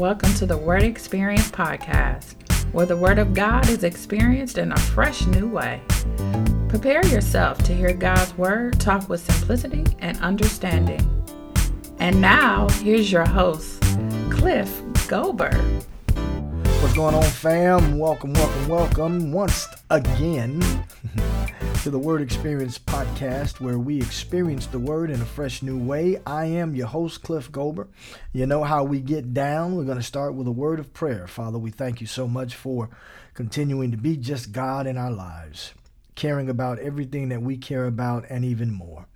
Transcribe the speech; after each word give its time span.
Welcome 0.00 0.32
to 0.36 0.46
the 0.46 0.56
Word 0.56 0.82
Experience 0.82 1.50
Podcast, 1.50 2.32
where 2.72 2.86
the 2.86 2.96
Word 2.96 3.18
of 3.18 3.34
God 3.34 3.68
is 3.68 3.84
experienced 3.84 4.56
in 4.56 4.72
a 4.72 4.76
fresh 4.78 5.26
new 5.26 5.46
way. 5.46 5.82
Prepare 6.70 7.04
yourself 7.08 7.58
to 7.64 7.74
hear 7.74 7.92
God's 7.92 8.34
Word 8.38 8.80
talk 8.80 9.10
with 9.10 9.20
simplicity 9.20 9.84
and 9.98 10.18
understanding. 10.20 11.02
And 11.98 12.18
now, 12.18 12.66
here's 12.80 13.12
your 13.12 13.28
host, 13.28 13.82
Cliff 14.30 14.70
Gober. 15.06 15.52
What's 16.90 16.98
going 16.98 17.14
on, 17.14 17.22
fam? 17.22 17.98
Welcome, 18.00 18.32
welcome, 18.32 18.68
welcome 18.68 19.32
once 19.32 19.68
again 19.90 20.60
to 21.84 21.90
the 21.90 22.00
Word 22.00 22.20
Experience 22.20 22.80
podcast, 22.80 23.60
where 23.60 23.78
we 23.78 23.98
experience 23.98 24.66
the 24.66 24.80
Word 24.80 25.08
in 25.08 25.22
a 25.22 25.24
fresh 25.24 25.62
new 25.62 25.78
way. 25.78 26.20
I 26.26 26.46
am 26.46 26.74
your 26.74 26.88
host, 26.88 27.22
Cliff 27.22 27.52
Gober. 27.52 27.86
You 28.32 28.44
know 28.46 28.64
how 28.64 28.82
we 28.82 28.98
get 28.98 29.32
down. 29.32 29.76
We're 29.76 29.84
going 29.84 29.98
to 29.98 30.02
start 30.02 30.34
with 30.34 30.48
a 30.48 30.50
word 30.50 30.80
of 30.80 30.92
prayer. 30.92 31.28
Father, 31.28 31.58
we 31.60 31.70
thank 31.70 32.00
you 32.00 32.08
so 32.08 32.26
much 32.26 32.56
for 32.56 32.90
continuing 33.34 33.92
to 33.92 33.96
be 33.96 34.16
just 34.16 34.50
God 34.50 34.88
in 34.88 34.98
our 34.98 35.12
lives, 35.12 35.74
caring 36.16 36.48
about 36.48 36.80
everything 36.80 37.28
that 37.28 37.40
we 37.40 37.56
care 37.56 37.86
about 37.86 38.24
and 38.28 38.44
even 38.44 38.72
more. 38.72 39.06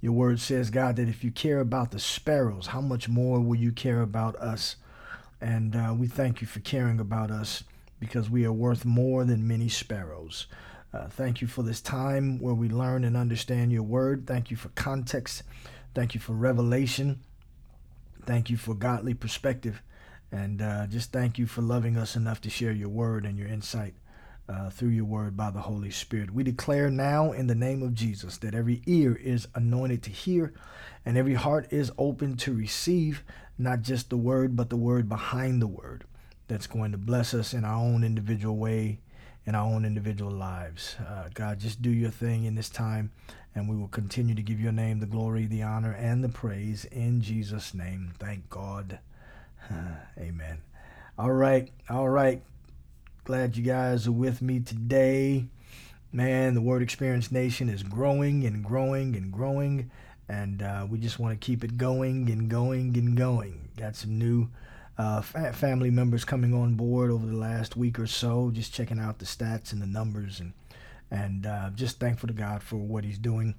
Your 0.00 0.14
word 0.14 0.40
says, 0.40 0.70
God, 0.70 0.96
that 0.96 1.10
if 1.10 1.22
you 1.22 1.30
care 1.30 1.60
about 1.60 1.90
the 1.90 1.98
sparrows, 1.98 2.68
how 2.68 2.80
much 2.80 3.10
more 3.10 3.40
will 3.40 3.56
you 3.56 3.72
care 3.72 4.00
about 4.00 4.36
us? 4.36 4.76
And 5.44 5.76
uh, 5.76 5.94
we 5.94 6.06
thank 6.06 6.40
you 6.40 6.46
for 6.46 6.60
caring 6.60 6.98
about 6.98 7.30
us 7.30 7.64
because 8.00 8.30
we 8.30 8.46
are 8.46 8.52
worth 8.52 8.86
more 8.86 9.26
than 9.26 9.46
many 9.46 9.68
sparrows. 9.68 10.46
Uh, 10.90 11.06
thank 11.08 11.42
you 11.42 11.46
for 11.46 11.62
this 11.62 11.82
time 11.82 12.38
where 12.38 12.54
we 12.54 12.70
learn 12.70 13.04
and 13.04 13.14
understand 13.14 13.70
your 13.70 13.82
word. 13.82 14.26
Thank 14.26 14.50
you 14.50 14.56
for 14.56 14.70
context. 14.70 15.42
Thank 15.94 16.14
you 16.14 16.20
for 16.20 16.32
revelation. 16.32 17.20
Thank 18.24 18.48
you 18.48 18.56
for 18.56 18.72
godly 18.72 19.12
perspective. 19.12 19.82
And 20.32 20.62
uh, 20.62 20.86
just 20.86 21.12
thank 21.12 21.38
you 21.38 21.46
for 21.46 21.60
loving 21.60 21.98
us 21.98 22.16
enough 22.16 22.40
to 22.40 22.48
share 22.48 22.72
your 22.72 22.88
word 22.88 23.26
and 23.26 23.36
your 23.36 23.48
insight 23.48 23.92
uh, 24.48 24.70
through 24.70 24.88
your 24.88 25.04
word 25.04 25.36
by 25.36 25.50
the 25.50 25.60
Holy 25.60 25.90
Spirit. 25.90 26.30
We 26.30 26.42
declare 26.42 26.88
now 26.88 27.32
in 27.32 27.48
the 27.48 27.54
name 27.54 27.82
of 27.82 27.92
Jesus 27.92 28.38
that 28.38 28.54
every 28.54 28.80
ear 28.86 29.14
is 29.14 29.46
anointed 29.54 30.02
to 30.04 30.10
hear 30.10 30.54
and 31.04 31.18
every 31.18 31.34
heart 31.34 31.70
is 31.70 31.92
open 31.98 32.38
to 32.38 32.54
receive 32.54 33.22
not 33.58 33.82
just 33.82 34.10
the 34.10 34.16
word, 34.16 34.56
but 34.56 34.70
the 34.70 34.76
word 34.76 35.08
behind 35.08 35.62
the 35.62 35.66
word 35.66 36.04
that's 36.48 36.66
going 36.66 36.92
to 36.92 36.98
bless 36.98 37.34
us 37.34 37.54
in 37.54 37.64
our 37.64 37.76
own 37.76 38.04
individual 38.04 38.56
way, 38.56 38.98
in 39.46 39.54
our 39.54 39.66
own 39.66 39.84
individual 39.84 40.32
lives. 40.32 40.96
Uh, 41.00 41.28
God, 41.32 41.60
just 41.60 41.80
do 41.80 41.90
your 41.90 42.10
thing 42.10 42.44
in 42.44 42.54
this 42.54 42.68
time, 42.68 43.10
and 43.54 43.68
we 43.68 43.76
will 43.76 43.88
continue 43.88 44.34
to 44.34 44.42
give 44.42 44.60
your 44.60 44.72
name 44.72 45.00
the 45.00 45.06
glory, 45.06 45.46
the 45.46 45.62
honor, 45.62 45.92
and 45.92 46.22
the 46.22 46.28
praise 46.28 46.84
in 46.86 47.20
Jesus' 47.20 47.74
name. 47.74 48.12
Thank 48.18 48.50
God. 48.50 48.98
Amen. 50.18 50.58
All 51.18 51.32
right. 51.32 51.70
All 51.88 52.08
right. 52.08 52.42
Glad 53.24 53.56
you 53.56 53.62
guys 53.62 54.06
are 54.06 54.12
with 54.12 54.42
me 54.42 54.60
today. 54.60 55.46
Man, 56.12 56.54
the 56.54 56.60
Word 56.60 56.82
Experience 56.82 57.32
Nation 57.32 57.68
is 57.68 57.82
growing 57.82 58.44
and 58.44 58.62
growing 58.62 59.16
and 59.16 59.32
growing 59.32 59.90
and 60.28 60.62
uh, 60.62 60.86
we 60.88 60.98
just 60.98 61.18
want 61.18 61.38
to 61.38 61.44
keep 61.44 61.64
it 61.64 61.76
going 61.76 62.30
and 62.30 62.48
going 62.48 62.96
and 62.96 63.16
going. 63.16 63.68
Got 63.76 63.96
some 63.96 64.18
new 64.18 64.48
uh, 64.96 65.20
fa- 65.20 65.52
family 65.52 65.90
members 65.90 66.24
coming 66.24 66.54
on 66.54 66.74
board 66.74 67.10
over 67.10 67.26
the 67.26 67.36
last 67.36 67.76
week 67.76 67.98
or 67.98 68.06
so, 68.06 68.50
just 68.52 68.72
checking 68.72 68.98
out 68.98 69.18
the 69.18 69.24
stats 69.24 69.72
and 69.72 69.82
the 69.82 69.86
numbers, 69.86 70.40
and 70.40 70.52
and 71.10 71.46
uh, 71.46 71.70
just 71.74 72.00
thankful 72.00 72.26
to 72.28 72.34
God 72.34 72.62
for 72.62 72.76
what 72.76 73.04
He's 73.04 73.18
doing 73.18 73.54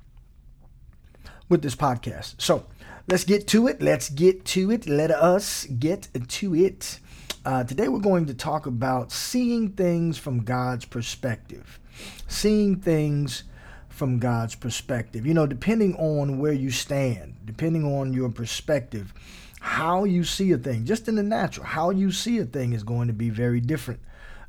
with 1.50 1.62
this 1.62 1.76
podcast. 1.76 2.36
So 2.42 2.66
let's 3.08 3.24
get 3.24 3.48
to 3.50 3.68
it. 3.68 3.82
Let's 3.82 4.10
get 4.10 4.46
to 4.46 4.72
it. 4.72 4.88
Let 4.88 5.12
us 5.12 5.66
get 5.66 6.08
to 6.28 6.56
it. 6.56 7.00
Uh, 7.46 7.64
today 7.64 7.88
we're 7.88 8.00
going 8.00 8.26
to 8.26 8.34
talk 8.34 8.66
about 8.66 9.12
seeing 9.12 9.70
things 9.70 10.18
from 10.18 10.44
God's 10.44 10.86
perspective, 10.86 11.80
seeing 12.28 12.78
things 12.78 13.44
from 13.96 14.20
God's 14.20 14.56
perspective. 14.56 15.26
You 15.26 15.34
know, 15.34 15.48
depending 15.48 15.96
on 15.96 16.38
where 16.38 16.52
you 16.52 16.70
stand, 16.70 17.38
depending 17.46 17.86
on 17.86 18.14
your 18.14 18.30
perspective, 18.30 19.14
how 19.62 20.04
you 20.04 20.24
see 20.26 20.52
a 20.52 20.58
thing, 20.58 20.86
just 20.86 21.08
in 21.08 21.16
the 21.16 21.24
natural, 21.24 21.66
how 21.66 21.92
you 21.92 22.12
see 22.12 22.38
a 22.40 22.46
thing 22.46 22.74
is 22.74 22.84
going 22.84 23.08
to 23.08 23.14
be 23.14 23.30
very 23.30 23.62
different 23.62 24.02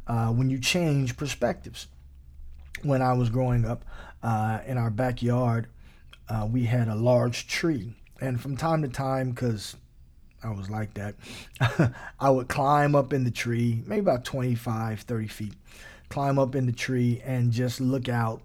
uh, 0.09 0.29
when 0.29 0.51
you 0.51 0.59
change 0.59 1.17
perspectives. 1.17 1.87
When 2.83 3.01
I 3.01 3.13
was 3.13 3.31
growing 3.31 3.65
up 3.65 3.85
uh, 4.23 4.59
in 4.67 4.79
our 4.79 4.91
backyard, 4.91 5.69
uh, 6.29 6.47
we 6.51 6.65
had 6.65 6.89
a 6.89 6.97
large 6.97 7.47
tree. 7.47 7.95
And 8.21 8.41
from 8.41 8.57
time 8.57 8.83
to 8.83 8.89
time, 8.89 9.31
because 9.31 9.77
I 10.43 10.51
was 10.51 10.69
like 10.69 10.95
that, 10.95 11.15
I 12.21 12.31
would 12.31 12.49
climb 12.49 12.97
up 12.97 13.13
in 13.13 13.23
the 13.23 13.31
tree, 13.31 13.83
maybe 13.87 14.01
about 14.01 14.25
25, 14.25 15.03
30 15.03 15.29
feet, 15.29 15.55
climb 16.09 16.37
up 16.37 16.57
in 16.57 16.67
the 16.67 16.73
tree 16.73 17.23
and 17.25 17.53
just 17.53 17.81
look 17.81 18.09
out 18.09 18.43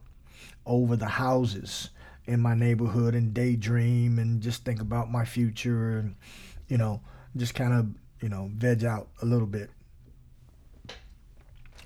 over 0.66 0.96
the 0.96 1.08
houses 1.08 1.90
in 2.26 2.40
my 2.40 2.54
neighborhood 2.54 3.16
and 3.16 3.34
daydream 3.34 4.20
and 4.20 4.42
just 4.42 4.64
think 4.64 4.80
about 4.80 5.12
my 5.12 5.26
future 5.26 5.98
and 6.00 6.16
you 6.68 6.78
know 6.78 7.02
just 7.36 7.56
kind 7.56 7.74
of 7.74 7.88
you 8.22 8.30
know 8.30 8.50
veg 8.56 8.84
out 8.84 9.10
a 9.22 9.26
little 9.26 9.48
bit. 9.48 9.70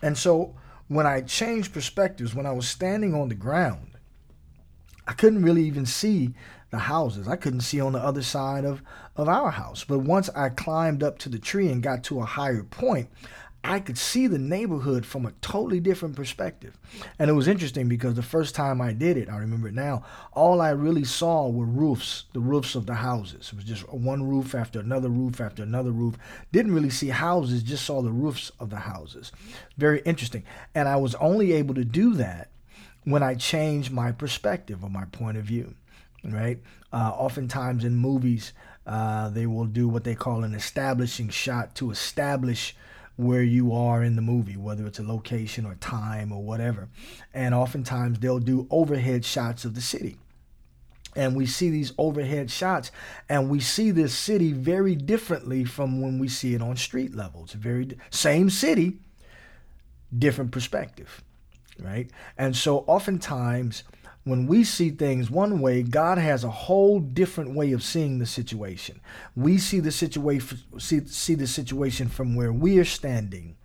And 0.02 0.18
so 0.18 0.56
when 0.88 1.08
i 1.08 1.22
changed 1.22 1.74
perspectives 1.74 2.35
when 2.35 2.46
i 2.46 2.52
was 2.52 2.68
standing 2.68 3.16
on 3.16 3.28
the 3.28 3.34
ground 3.34 3.90
i 5.08 5.14
couldn't 5.14 5.41
really 5.41 5.64
even 5.64 5.84
see 5.84 6.31
the 6.75 6.80
houses. 6.80 7.28
I 7.28 7.38
couldn't 7.38 7.62
see 7.62 7.80
on 7.80 7.94
the 7.94 8.00
other 8.00 8.22
side 8.22 8.66
of 8.66 8.81
of 9.16 9.30
our 9.30 9.52
house. 9.52 9.85
But 9.85 10.00
once 10.00 10.30
i 10.35 10.50
climbed 10.50 11.03
up 11.03 11.18
to 11.19 11.30
the 11.30 11.40
tree 11.40 11.69
and 11.72 11.81
got 11.81 12.03
to 12.06 12.19
a 12.19 12.25
higher 12.25 12.64
point 12.64 13.08
I 13.68 13.80
could 13.80 13.98
see 13.98 14.28
the 14.28 14.38
neighborhood 14.38 15.08
from 15.08 15.26
a 15.26 15.31
totally 15.42 15.80
different 15.80 16.16
perspective. 16.16 16.78
And 17.18 17.31
it 17.31 17.34
was 17.34 17.48
interesting 17.48 17.88
because 17.88 18.14
the 18.14 18.22
first 18.22 18.53
time 18.53 18.80
I 18.80 18.94
did 18.94 19.18
it, 19.18 19.28
I 19.28 19.38
remember 19.38 19.68
it 19.68 19.74
now, 19.74 20.03
all 20.34 20.62
I 20.62 20.70
really 20.70 21.03
saw 21.03 21.50
were 21.50 21.66
roofs, 21.66 22.26
the 22.34 22.40
roofs 22.40 22.76
of 22.76 22.86
the 22.86 22.94
houses. 22.94 23.50
It 23.52 23.56
was 23.56 23.66
just 23.66 23.92
one 23.92 24.22
roof 24.30 24.53
after 24.53 24.80
another 24.80 25.09
roof 25.09 25.42
after 25.42 25.64
another 25.64 25.90
roof. 25.90 26.16
Didn't 26.52 26.76
really 26.76 26.92
see 26.92 27.09
houses, 27.09 27.64
just 27.64 27.86
saw 27.86 28.03
the 28.03 28.12
roofs 28.12 28.52
of 28.59 28.70
the 28.70 28.78
houses. 28.78 29.31
Very 29.78 30.02
interesting. 30.02 30.44
And 30.76 30.88
I 30.88 30.97
was 30.97 31.16
only 31.16 31.53
able 31.53 31.74
to 31.74 31.86
do 31.86 32.14
that 32.14 32.52
when 33.03 33.24
I 33.24 33.34
changed 33.34 33.92
my 33.92 34.12
perspective 34.12 34.84
or 34.84 34.92
my 34.92 35.06
point 35.06 35.38
of 35.38 35.44
view, 35.44 35.74
right? 36.24 36.59
Uh, 36.94 37.14
oftentimes 37.18 37.84
in 37.84 37.96
movies, 37.96 38.53
uh, 38.86 39.30
they 39.30 39.47
will 39.47 39.66
do 39.66 39.88
what 39.88 40.03
they 40.03 40.14
call 40.14 40.44
an 40.44 40.53
establishing 40.53 41.30
shot 41.30 41.74
to 41.76 41.90
establish 41.90 42.76
where 43.18 43.44
you 43.44 43.74
are 43.74 44.03
in 44.03 44.16
the 44.16 44.22
movie, 44.22 44.58
whether 44.58 44.86
it's 44.86 45.00
a 45.00 45.03
location 45.03 45.66
or 45.66 45.76
time 45.76 46.31
or 46.31 46.44
whatever. 46.44 46.90
And 47.34 47.56
oftentimes 47.56 48.20
they'll 48.20 48.40
do 48.40 48.68
overhead 48.70 49.24
shots 49.24 49.66
of 49.66 49.74
the 49.74 49.81
city. 49.81 50.18
And 51.16 51.34
we 51.34 51.46
see 51.46 51.70
these 51.70 51.94
overhead 51.98 52.52
shots, 52.52 52.92
and 53.30 53.50
we 53.50 53.62
see 53.62 53.92
this 53.92 54.14
city 54.14 54.52
very 54.52 54.96
differently 54.96 55.64
from 55.64 56.02
when 56.02 56.20
we 56.20 56.28
see 56.28 56.53
it 56.56 56.62
on 56.62 56.76
street 56.76 57.16
level. 57.16 57.46
It's 57.46 57.53
very 57.53 57.98
same 58.09 58.50
city, 58.50 58.98
different 60.18 60.52
perspective, 60.52 61.24
right? 61.80 62.12
And 62.38 62.53
so 62.53 62.80
oftentimes 62.80 63.84
when 64.25 64.47
we 64.47 64.63
see 64.63 64.90
things 64.90 65.30
one 65.30 65.59
way, 65.59 65.84
God 65.84 66.18
has 66.18 66.44
a 66.44 66.50
whole 66.50 67.00
different 67.00 67.53
way 67.53 67.72
of 67.72 67.84
seeing 67.84 68.17
the 68.17 68.26
situation. 68.26 69.00
We 69.35 69.59
see 69.59 69.79
the 69.79 69.91
situation 69.91 70.59
see, 70.79 71.05
see 71.05 71.35
the 71.35 71.47
situation 71.47 72.09
from 72.09 72.35
where 72.35 72.52
we 72.52 72.79
are 72.79 72.85
standing. 72.85 73.55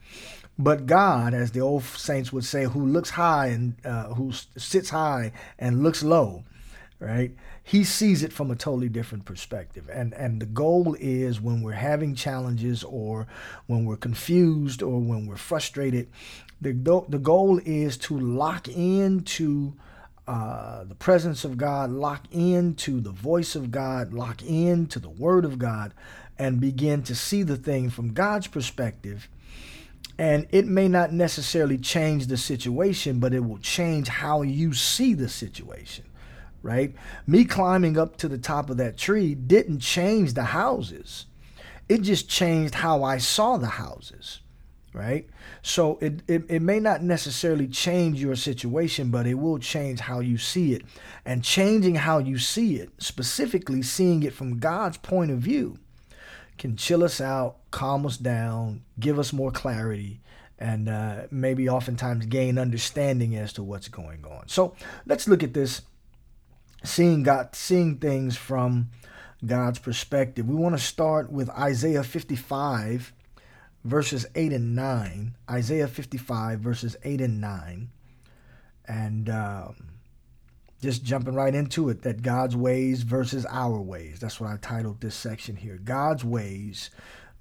But 0.59 0.85
God, 0.85 1.33
as 1.33 1.53
the 1.53 1.61
old 1.61 1.85
saints 1.85 2.31
would 2.35 2.45
say, 2.45 2.65
who 2.65 2.85
looks 2.85 3.11
high 3.11 3.47
and 3.47 3.75
uh, 3.87 4.13
who 4.15 4.33
sits 4.33 4.91
high 4.91 5.33
and 5.59 5.83
looks 5.83 6.03
low, 6.03 6.45
right? 6.99 7.35
He 7.63 7.83
sees 7.83 8.23
it 8.23 8.31
from 8.31 8.51
a 8.51 8.57
totally 8.57 8.91
different 8.91 9.25
perspective. 9.25 9.89
And 9.91 10.13
and 10.13 10.43
the 10.43 10.47
goal 10.47 10.95
is 11.01 11.41
when 11.41 11.63
we're 11.63 11.73
having 11.73 12.15
challenges 12.15 12.85
or 12.85 13.27
when 13.67 13.87
we're 13.87 13.97
confused 13.97 14.83
or 14.83 15.01
when 15.01 15.25
we're 15.25 15.37
frustrated, 15.37 16.11
the 16.61 16.75
the 17.09 17.19
goal 17.19 17.63
is 17.65 17.97
to 17.97 18.19
lock 18.19 18.69
into 18.69 19.73
uh, 20.31 20.85
the 20.85 20.95
presence 20.95 21.45
of 21.45 21.57
God, 21.57 21.91
lock 21.91 22.25
in 22.31 22.77
to 22.77 23.01
the 23.01 23.11
voice 23.11 23.57
of 23.57 23.73
God, 23.73 24.13
lock 24.13 24.45
in 24.45 24.87
to 24.87 25.01
the 25.01 25.11
Word 25.11 25.45
of 25.45 25.59
God, 25.59 25.93
and 26.39 26.61
begin 26.61 27.03
to 27.03 27.17
see 27.17 27.43
the 27.43 27.57
thing 27.57 27.91
from 27.91 28.13
God's 28.13 28.47
perspective. 28.47 29.29
And 30.19 30.47
it 30.53 30.67
may 30.67 30.87
not 30.87 31.13
necessarily 31.13 31.79
change 31.79 32.29
the 32.29 32.37
situation, 32.37 33.19
but 33.19 33.35
it 33.35 33.41
will 33.41 33.59
change 33.59 34.07
how 34.07 34.43
you 34.43 34.73
see 34.73 35.15
the 35.15 35.29
situation, 35.29 36.05
right? 36.63 36.95
Me 37.27 37.45
climbing 37.45 37.99
up 37.99 38.17
to 38.19 38.29
the 38.29 38.39
top 38.39 38.71
of 38.71 38.77
that 38.77 38.97
tree 38.97 39.35
didn't 39.35 39.81
change 39.81 40.35
the 40.35 40.45
houses, 40.45 41.27
it 41.89 42.03
just 42.03 42.29
changed 42.29 42.77
how 42.77 43.03
I 43.03 43.19
saw 43.19 43.57
the 43.57 43.67
houses 43.67 44.40
right? 44.93 45.29
So 45.63 45.99
it, 46.01 46.23
it, 46.27 46.45
it 46.49 46.63
may 46.63 46.81
not 46.81 47.03
necessarily 47.03 47.69
change 47.69 48.21
your 48.21 48.37
situation, 48.37 49.11
but 49.11 49.27
it 49.27 49.35
will 49.35 49.59
change 49.59 50.01
how 50.01 50.21
you 50.21 50.39
see 50.39 50.75
it. 50.75 50.83
And 51.25 51.45
changing 51.45 51.97
how 51.97 52.19
you 52.19 52.39
see 52.39 52.77
it, 52.77 52.91
specifically 52.99 53.83
seeing 53.83 54.23
it 54.23 54.33
from 54.33 54.59
God's 54.59 54.97
point 54.99 55.31
of 55.31 55.39
view, 55.39 55.79
can 56.59 56.77
chill 56.77 57.03
us 57.03 57.21
out, 57.21 57.57
calm 57.71 58.05
us 58.05 58.17
down, 58.17 58.83
give 58.99 59.19
us 59.19 59.33
more 59.33 59.51
clarity, 59.51 60.21
and 60.59 60.89
uh, 60.89 61.23
maybe 61.31 61.69
oftentimes 61.69 62.27
gain 62.27 62.59
understanding 62.59 63.35
as 63.35 63.53
to 63.55 63.63
what's 63.63 63.89
going 63.89 64.25
on. 64.27 64.47
So 64.49 64.75
let's 65.07 65.27
look 65.27 65.43
at 65.43 65.55
this, 65.55 65.83
seeing 66.85 67.23
God, 67.23 67.55
seeing 67.55 67.97
things 67.97 68.37
from 68.37 68.91
God's 69.45 69.79
perspective. 69.79 70.47
We 70.47 70.55
want 70.55 70.77
to 70.77 70.83
start 70.85 71.33
with 71.33 71.49
Isaiah 71.51 72.05
55, 72.05 73.15
verses 73.85 74.27
8 74.35 74.53
and 74.53 74.75
9. 74.75 75.37
Isaiah 75.51 75.89
55, 75.89 76.61
verses 76.61 76.97
8 77.03 77.21
and 77.21 77.41
9. 77.41 77.91
And 78.87 79.31
um, 79.31 79.77
just 80.83 81.05
jumping 81.05 81.35
right 81.35 81.55
into 81.55 81.89
it, 81.89 82.03
that 82.03 82.23
God's 82.23 82.57
ways 82.57 83.03
versus 83.03 83.47
our 83.51 83.81
ways. 83.81 84.21
That's 84.21 84.41
what 84.41 84.51
I 84.51 84.57
titled 84.57 85.01
this 85.01 85.15
section 85.15 85.57
here 85.57 85.79
God's 85.83 86.25
ways 86.25 86.91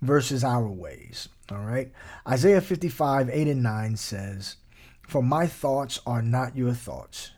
versus 0.02 0.44
our 0.44 0.68
ways. 0.68 1.30
All 1.52 1.64
right. 1.64 1.92
Isaiah 2.28 2.62
55, 2.62 3.30
8 3.30 3.48
and 3.48 3.64
9 3.64 3.98
says, 3.98 4.58
For 5.02 5.24
my 5.24 5.48
thoughts 5.48 6.00
are 6.06 6.22
not 6.22 6.56
your 6.56 6.74
thoughts, 6.74 7.32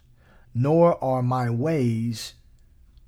nor 0.54 1.02
are 1.04 1.24
my 1.24 1.50
ways 1.50 2.34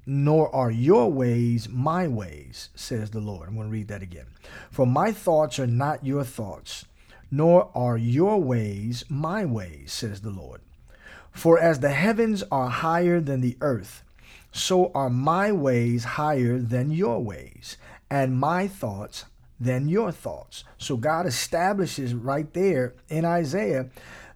nor 0.05 0.53
are 0.53 0.71
your 0.71 1.11
ways 1.11 1.69
my 1.69 2.07
ways, 2.07 2.69
says 2.75 3.11
the 3.11 3.19
Lord. 3.19 3.47
I'm 3.47 3.55
going 3.55 3.67
to 3.67 3.71
read 3.71 3.87
that 3.87 4.01
again. 4.01 4.27
For 4.69 4.85
my 4.85 5.11
thoughts 5.11 5.59
are 5.59 5.67
not 5.67 6.05
your 6.05 6.23
thoughts, 6.23 6.85
nor 7.31 7.71
are 7.75 7.97
your 7.97 8.41
ways 8.41 9.05
my 9.09 9.45
ways, 9.45 9.91
says 9.91 10.21
the 10.21 10.29
Lord. 10.29 10.61
For 11.31 11.59
as 11.59 11.79
the 11.79 11.91
heavens 11.91 12.43
are 12.51 12.69
higher 12.69 13.19
than 13.19 13.41
the 13.41 13.57
earth, 13.61 14.03
so 14.51 14.91
are 14.93 15.09
my 15.09 15.51
ways 15.51 16.03
higher 16.03 16.59
than 16.59 16.91
your 16.91 17.19
ways, 17.23 17.77
and 18.09 18.37
my 18.39 18.67
thoughts 18.67 19.25
than 19.59 19.87
your 19.87 20.11
thoughts. 20.11 20.63
So 20.77 20.97
God 20.97 21.25
establishes 21.25 22.13
right 22.13 22.51
there 22.53 22.93
in 23.09 23.25
Isaiah 23.25 23.89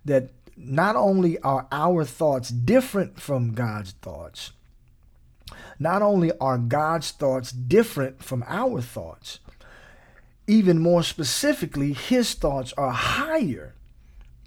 that 0.06 0.30
not 0.56 0.96
only 0.96 1.38
are 1.40 1.68
our 1.72 2.04
thoughts 2.04 2.50
different 2.50 3.20
from 3.20 3.54
God's 3.54 3.92
thoughts, 3.92 4.54
not 5.80 6.02
only 6.02 6.32
are 6.40 6.58
God's 6.58 7.12
thoughts 7.12 7.52
different 7.52 8.24
from 8.24 8.44
our 8.48 8.82
thoughts, 8.82 9.40
even 10.48 10.80
more 10.80 11.04
specifically, 11.04 11.94
his 11.94 12.34
thoughts 12.34 12.74
are 12.78 12.92
higher 12.92 13.76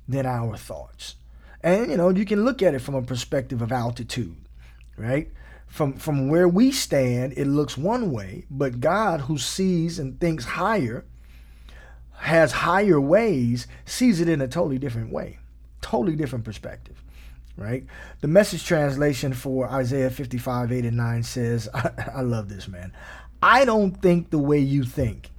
than 0.08 0.26
our 0.26 0.56
thoughts. 0.56 1.16
And 1.62 1.90
you 1.90 1.96
know, 1.96 2.08
you 2.08 2.24
can 2.24 2.44
look 2.44 2.62
at 2.62 2.74
it 2.74 2.80
from 2.80 2.94
a 2.94 3.02
perspective 3.02 3.60
of 3.60 3.70
altitude, 3.70 4.36
right? 4.96 5.30
From 5.66 5.92
from 5.94 6.28
where 6.28 6.48
we 6.48 6.72
stand, 6.72 7.34
it 7.36 7.46
looks 7.46 7.76
one 7.76 8.10
way, 8.10 8.44
but 8.50 8.80
God 8.80 9.22
who 9.22 9.38
sees 9.38 9.98
and 9.98 10.18
thinks 10.18 10.44
higher 10.44 11.04
has 12.14 12.52
higher 12.52 13.00
ways, 13.00 13.66
sees 13.84 14.20
it 14.20 14.28
in 14.28 14.40
a 14.40 14.48
totally 14.48 14.78
different 14.78 15.12
way. 15.12 15.38
Totally 15.80 16.16
different 16.16 16.44
perspective 16.44 17.02
right? 17.56 17.84
The 18.20 18.28
message 18.28 18.64
translation 18.64 19.32
for 19.32 19.68
Isaiah 19.68 20.10
55, 20.10 20.72
8 20.72 20.84
and 20.84 20.96
9 20.96 21.22
says, 21.22 21.68
I, 21.74 21.90
I 22.16 22.20
love 22.22 22.48
this, 22.48 22.68
man. 22.68 22.92
I 23.42 23.64
don't 23.64 24.00
think 24.00 24.30
the 24.30 24.38
way 24.38 24.58
you 24.58 24.84
think. 24.84 25.30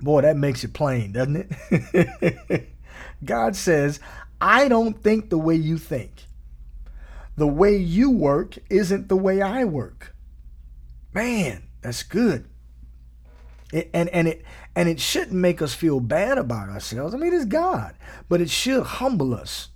Boy, 0.00 0.22
that 0.22 0.36
makes 0.36 0.64
it 0.64 0.72
plain, 0.72 1.12
doesn't 1.12 1.52
it? 1.70 2.68
God 3.24 3.56
says, 3.56 4.00
I 4.40 4.68
don't 4.68 5.02
think 5.02 5.30
the 5.30 5.38
way 5.38 5.54
you 5.54 5.78
think. 5.78 6.26
The 7.36 7.46
way 7.46 7.76
you 7.76 8.10
work 8.10 8.58
isn't 8.70 9.08
the 9.08 9.16
way 9.16 9.40
I 9.40 9.64
work. 9.64 10.14
Man, 11.14 11.64
that's 11.82 12.02
good. 12.02 12.48
It, 13.72 13.90
and 13.92 14.08
and 14.10 14.28
it 14.28 14.44
and 14.74 14.88
it 14.88 15.00
shouldn't 15.00 15.32
make 15.32 15.60
us 15.60 15.74
feel 15.74 15.98
bad 15.98 16.38
about 16.38 16.68
ourselves. 16.68 17.14
I 17.14 17.18
mean, 17.18 17.34
it's 17.34 17.44
God, 17.44 17.94
but 18.28 18.40
it 18.40 18.50
should 18.50 18.82
humble 18.84 19.34
us 19.34 19.68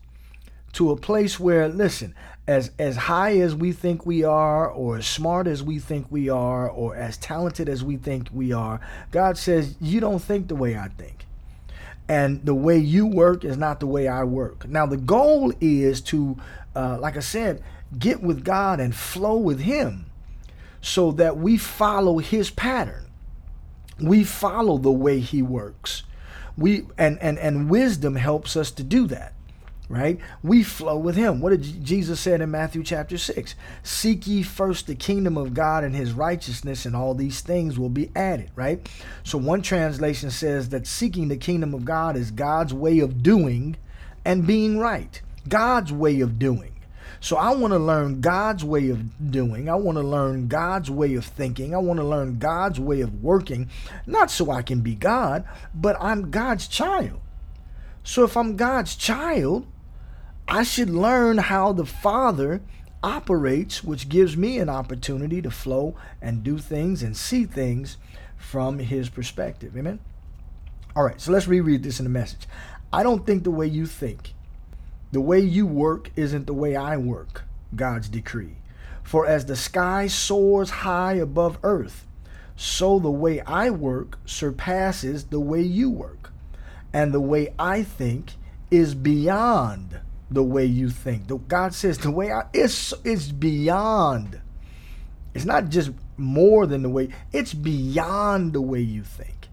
to 0.72 0.90
a 0.90 0.96
place 0.96 1.40
where, 1.40 1.68
listen, 1.68 2.14
as 2.46 2.70
as 2.78 2.96
high 2.96 3.38
as 3.38 3.54
we 3.54 3.72
think 3.72 4.06
we 4.06 4.24
are, 4.24 4.68
or 4.68 4.98
as 4.98 5.06
smart 5.06 5.46
as 5.46 5.62
we 5.62 5.78
think 5.78 6.06
we 6.10 6.28
are, 6.28 6.68
or 6.68 6.96
as 6.96 7.16
talented 7.16 7.68
as 7.68 7.84
we 7.84 7.96
think 7.96 8.28
we 8.32 8.52
are, 8.52 8.80
God 9.10 9.36
says, 9.36 9.76
You 9.80 10.00
don't 10.00 10.20
think 10.20 10.48
the 10.48 10.54
way 10.54 10.76
I 10.76 10.88
think. 10.88 11.26
And 12.08 12.44
the 12.44 12.54
way 12.54 12.76
you 12.76 13.06
work 13.06 13.44
is 13.44 13.56
not 13.56 13.78
the 13.78 13.86
way 13.86 14.08
I 14.08 14.24
work. 14.24 14.66
Now, 14.68 14.84
the 14.84 14.96
goal 14.96 15.52
is 15.60 16.00
to, 16.02 16.36
uh, 16.74 16.98
like 16.98 17.16
I 17.16 17.20
said, 17.20 17.62
get 17.96 18.20
with 18.20 18.44
God 18.44 18.80
and 18.80 18.92
flow 18.92 19.36
with 19.36 19.60
Him 19.60 20.06
so 20.80 21.12
that 21.12 21.36
we 21.36 21.56
follow 21.56 22.18
His 22.18 22.50
pattern. 22.50 23.06
We 24.00 24.24
follow 24.24 24.76
the 24.76 24.90
way 24.90 25.20
He 25.20 25.40
works. 25.40 26.02
We 26.56 26.86
and, 26.98 27.16
and, 27.20 27.38
and 27.38 27.70
wisdom 27.70 28.16
helps 28.16 28.56
us 28.56 28.70
to 28.72 28.82
do 28.82 29.06
that 29.06 29.34
right? 29.90 30.20
We 30.44 30.62
flow 30.62 30.96
with 30.96 31.16
him. 31.16 31.40
What 31.40 31.50
did 31.50 31.84
Jesus 31.84 32.20
said 32.20 32.40
in 32.40 32.52
Matthew 32.52 32.84
chapter 32.84 33.18
6? 33.18 33.56
Seek 33.82 34.24
ye 34.24 34.44
first 34.44 34.86
the 34.86 34.94
kingdom 34.94 35.36
of 35.36 35.52
God 35.52 35.82
and 35.82 35.96
his 35.96 36.12
righteousness, 36.12 36.86
and 36.86 36.94
all 36.94 37.12
these 37.12 37.40
things 37.40 37.76
will 37.76 37.88
be 37.88 38.10
added, 38.14 38.52
right? 38.54 38.88
So 39.24 39.36
one 39.36 39.62
translation 39.62 40.30
says 40.30 40.68
that 40.68 40.86
seeking 40.86 41.26
the 41.26 41.36
kingdom 41.36 41.74
of 41.74 41.84
God 41.84 42.16
is 42.16 42.30
God's 42.30 42.72
way 42.72 43.00
of 43.00 43.20
doing 43.20 43.76
and 44.24 44.46
being 44.46 44.78
right. 44.78 45.20
God's 45.48 45.92
way 45.92 46.20
of 46.20 46.38
doing. 46.38 46.72
So 47.18 47.36
I 47.36 47.50
want 47.50 47.72
to 47.72 47.78
learn 47.78 48.20
God's 48.20 48.64
way 48.64 48.90
of 48.90 49.30
doing. 49.30 49.68
I 49.68 49.74
want 49.74 49.98
to 49.98 50.04
learn 50.04 50.46
God's 50.46 50.88
way 50.88 51.14
of 51.16 51.24
thinking. 51.24 51.74
I 51.74 51.78
want 51.78 51.98
to 51.98 52.06
learn 52.06 52.38
God's 52.38 52.78
way 52.78 53.00
of 53.00 53.22
working, 53.22 53.68
not 54.06 54.30
so 54.30 54.52
I 54.52 54.62
can 54.62 54.82
be 54.82 54.94
God, 54.94 55.44
but 55.74 55.96
I'm 56.00 56.30
God's 56.30 56.68
child. 56.68 57.20
So 58.04 58.24
if 58.24 58.36
I'm 58.36 58.56
God's 58.56 58.94
child, 58.94 59.66
I 60.52 60.64
should 60.64 60.90
learn 60.90 61.38
how 61.38 61.72
the 61.72 61.86
Father 61.86 62.60
operates, 63.04 63.84
which 63.84 64.08
gives 64.08 64.36
me 64.36 64.58
an 64.58 64.68
opportunity 64.68 65.40
to 65.40 65.50
flow 65.50 65.94
and 66.20 66.42
do 66.42 66.58
things 66.58 67.04
and 67.04 67.16
see 67.16 67.44
things 67.44 67.98
from 68.36 68.80
His 68.80 69.08
perspective. 69.08 69.76
Amen? 69.76 70.00
All 70.96 71.04
right, 71.04 71.20
so 71.20 71.30
let's 71.30 71.46
reread 71.46 71.84
this 71.84 72.00
in 72.00 72.04
the 72.04 72.10
message. 72.10 72.48
I 72.92 73.04
don't 73.04 73.24
think 73.24 73.44
the 73.44 73.52
way 73.52 73.68
you 73.68 73.86
think. 73.86 74.34
The 75.12 75.20
way 75.20 75.38
you 75.38 75.68
work 75.68 76.10
isn't 76.16 76.48
the 76.48 76.52
way 76.52 76.74
I 76.74 76.96
work, 76.96 77.44
God's 77.76 78.08
decree. 78.08 78.56
For 79.04 79.28
as 79.28 79.46
the 79.46 79.54
sky 79.54 80.08
soars 80.08 80.70
high 80.70 81.14
above 81.14 81.58
earth, 81.62 82.08
so 82.56 82.98
the 82.98 83.08
way 83.08 83.40
I 83.42 83.70
work 83.70 84.18
surpasses 84.26 85.26
the 85.26 85.38
way 85.38 85.62
you 85.62 85.90
work. 85.90 86.32
And 86.92 87.14
the 87.14 87.20
way 87.20 87.54
I 87.56 87.84
think 87.84 88.32
is 88.72 88.96
beyond 88.96 90.00
the 90.30 90.42
way 90.42 90.64
you 90.64 90.90
think. 90.90 91.26
The, 91.26 91.36
God 91.36 91.74
says 91.74 91.98
the 91.98 92.10
way 92.10 92.32
I 92.32 92.44
it's 92.52 92.94
it's 93.04 93.30
beyond. 93.32 94.40
It's 95.34 95.44
not 95.44 95.68
just 95.68 95.90
more 96.16 96.66
than 96.66 96.82
the 96.82 96.88
way 96.88 97.08
it's 97.32 97.54
beyond 97.54 98.52
the 98.52 98.60
way 98.60 98.80
you 98.80 99.02
think. 99.02 99.48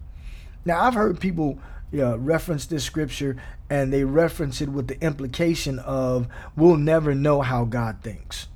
Now 0.64 0.82
I've 0.82 0.94
heard 0.94 1.20
people 1.20 1.58
you 1.90 2.00
know, 2.00 2.16
reference 2.16 2.66
this 2.66 2.84
scripture 2.84 3.36
and 3.70 3.92
they 3.92 4.04
reference 4.04 4.60
it 4.60 4.68
with 4.68 4.88
the 4.88 5.00
implication 5.02 5.78
of 5.78 6.28
we'll 6.56 6.76
never 6.76 7.14
know 7.14 7.42
how 7.42 7.64
God 7.64 7.98
thinks. 8.02 8.48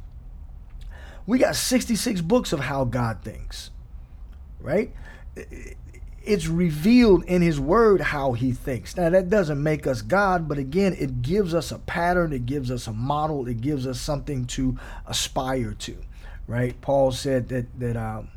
We 1.27 1.39
got 1.39 1.57
66 1.57 2.21
books 2.23 2.53
of 2.53 2.61
how 2.61 2.85
God 2.85 3.23
thinks. 3.23 3.71
Right? 4.61 4.95
It's 6.25 6.47
revealed 6.47 7.25
in 7.25 7.43
his 7.43 7.59
word 7.59 8.01
how 8.01 8.33
he 8.33 8.53
thinks. 8.53 8.97
Now 8.97 9.11
that 9.11 9.31
doesn't 9.31 9.63
make 9.63 9.87
us 9.87 10.03
God, 10.03 10.49
but 10.49 10.59
again, 10.59 10.95
it 10.99 11.23
gives 11.23 11.55
us 11.55 11.73
a 11.73 11.79
pattern, 11.79 12.33
it 12.33 12.47
gives 12.47 12.71
us 12.71 12.87
a 12.87 12.93
model, 12.93 13.47
it 13.49 13.61
gives 13.61 13.87
us 13.87 14.01
something 14.01 14.45
to 14.47 14.79
aspire 15.07 15.75
to, 15.81 15.97
right? 16.47 16.81
Paul 16.81 17.13
said 17.13 17.49
that 17.49 17.79
that 17.81 17.97
um, 17.97 18.29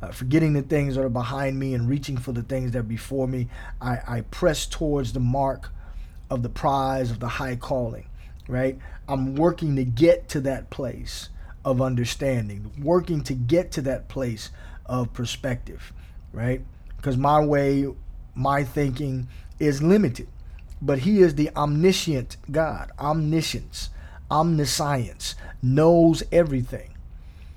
uh, 0.00 0.08
forgetting 0.08 0.52
the 0.52 0.62
things 0.62 0.94
that 0.94 1.02
are 1.04 1.08
behind 1.08 1.58
me 1.58 1.74
and 1.74 1.88
reaching 1.88 2.16
for 2.16 2.32
the 2.32 2.42
things 2.42 2.72
that 2.72 2.78
are 2.78 2.82
before 2.82 3.26
me, 3.26 3.48
I, 3.80 3.98
I 4.06 4.20
press 4.30 4.66
towards 4.66 5.12
the 5.12 5.20
mark 5.20 5.70
of 6.30 6.42
the 6.42 6.48
prize 6.48 7.10
of 7.10 7.20
the 7.20 7.28
high 7.28 7.56
calling, 7.56 8.06
right? 8.46 8.78
I'm 9.08 9.34
working 9.34 9.76
to 9.76 9.84
get 9.84 10.28
to 10.30 10.40
that 10.42 10.70
place 10.70 11.30
of 11.64 11.82
understanding, 11.82 12.70
working 12.80 13.22
to 13.24 13.34
get 13.34 13.72
to 13.72 13.82
that 13.82 14.08
place 14.08 14.50
of 14.86 15.12
perspective, 15.12 15.92
right? 16.32 16.62
Because 16.98 17.16
my 17.16 17.42
way, 17.42 17.86
my 18.34 18.64
thinking 18.64 19.28
is 19.58 19.82
limited. 19.82 20.28
But 20.82 21.00
He 21.00 21.20
is 21.20 21.34
the 21.34 21.50
omniscient 21.56 22.36
God, 22.50 22.90
omniscience, 22.98 23.88
omniscience, 24.30 25.34
knows 25.62 26.22
everything. 26.30 26.94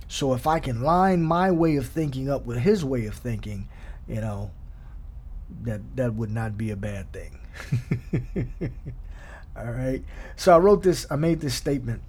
So 0.08 0.34
if 0.34 0.48
I 0.48 0.60
can 0.60 0.82
line 0.82 1.22
my 1.22 1.52
way 1.52 1.76
of 1.76 1.88
thinking 1.88 2.30
up 2.30 2.46
with 2.46 2.60
His 2.60 2.86
way 2.86 3.06
of 3.06 3.16
thinking, 3.16 3.68
you 4.08 4.22
know, 4.22 4.52
that 5.64 5.82
that 5.98 6.14
would 6.14 6.32
not 6.32 6.58
be 6.58 6.72
a 6.72 6.76
bad 6.76 7.12
thing. 7.12 7.40
All 9.56 9.72
right. 9.72 10.04
So 10.36 10.56
I 10.56 10.60
wrote 10.60 10.84
this. 10.84 11.06
I 11.10 11.16
made 11.18 11.42
this 11.42 11.56
statement 11.56 12.02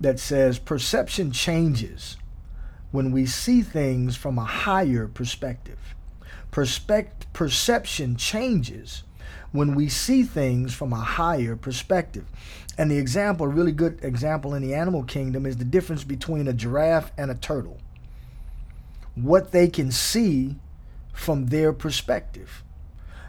that 0.00 0.18
says 0.18 0.58
perception 0.58 1.32
changes 1.32 2.16
when 2.90 3.12
we 3.12 3.26
see 3.26 3.62
things 3.62 4.16
from 4.16 4.38
a 4.38 4.44
higher 4.44 5.06
perspective. 5.06 5.78
Perspect- 6.50 7.30
perception 7.32 8.16
changes 8.16 9.02
when 9.52 9.74
we 9.74 9.88
see 9.88 10.22
things 10.22 10.74
from 10.74 10.92
a 10.92 10.96
higher 10.96 11.56
perspective. 11.56 12.24
And 12.76 12.90
the 12.90 12.98
example, 12.98 13.46
a 13.46 13.48
really 13.48 13.72
good 13.72 13.98
example 14.02 14.54
in 14.54 14.62
the 14.62 14.74
animal 14.74 15.02
kingdom, 15.02 15.46
is 15.46 15.56
the 15.56 15.64
difference 15.64 16.04
between 16.04 16.48
a 16.48 16.52
giraffe 16.52 17.12
and 17.18 17.30
a 17.30 17.34
turtle. 17.34 17.78
What 19.14 19.52
they 19.52 19.68
can 19.68 19.90
see 19.90 20.56
from 21.12 21.46
their 21.46 21.72
perspective. 21.72 22.62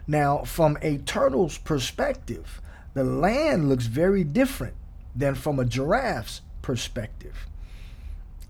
Now, 0.08 0.44
from 0.44 0.78
a 0.82 1.00
turtle's 1.00 1.58
perspective, 1.58 2.62
the 2.94 3.04
land 3.04 3.70
looks 3.70 3.88
very 3.88 4.24
different 4.24 4.76
than 5.16 5.36
from 5.36 5.60
a 5.60 5.66
giraffe's 5.66 6.42
perspective. 6.62 7.48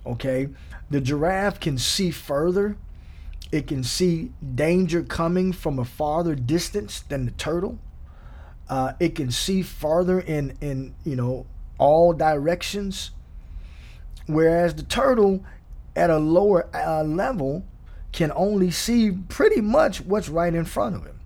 Okay? 0.06 0.50
The 0.90 1.02
giraffe 1.02 1.60
can 1.60 1.78
see 1.78 2.12
further. 2.12 2.78
It 3.52 3.68
can 3.68 3.84
see 3.84 4.32
danger 4.56 5.04
coming 5.04 5.52
from 5.52 5.80
a 5.80 5.86
farther 5.86 6.36
distance 6.36 7.02
than 7.02 7.26
the 7.26 7.32
turtle. 7.32 7.80
Uh, 8.70 8.94
it 9.00 9.16
can 9.16 9.32
see 9.32 9.64
farther 9.64 10.20
in 10.20 10.56
in 10.62 10.94
you 11.04 11.16
know 11.16 11.48
all 11.80 12.14
directions. 12.14 13.12
Whereas 14.28 14.76
the 14.76 14.84
turtle, 14.84 15.44
at 15.96 16.12
a 16.12 16.20
lower 16.20 16.70
uh, 16.76 17.04
level, 17.04 17.66
can 18.12 18.32
only 18.36 18.70
see 18.70 19.10
pretty 19.12 19.62
much 19.62 20.02
what's 20.02 20.30
right 20.30 20.54
in 20.54 20.66
front 20.66 20.96
of 20.96 21.04
him, 21.04 21.20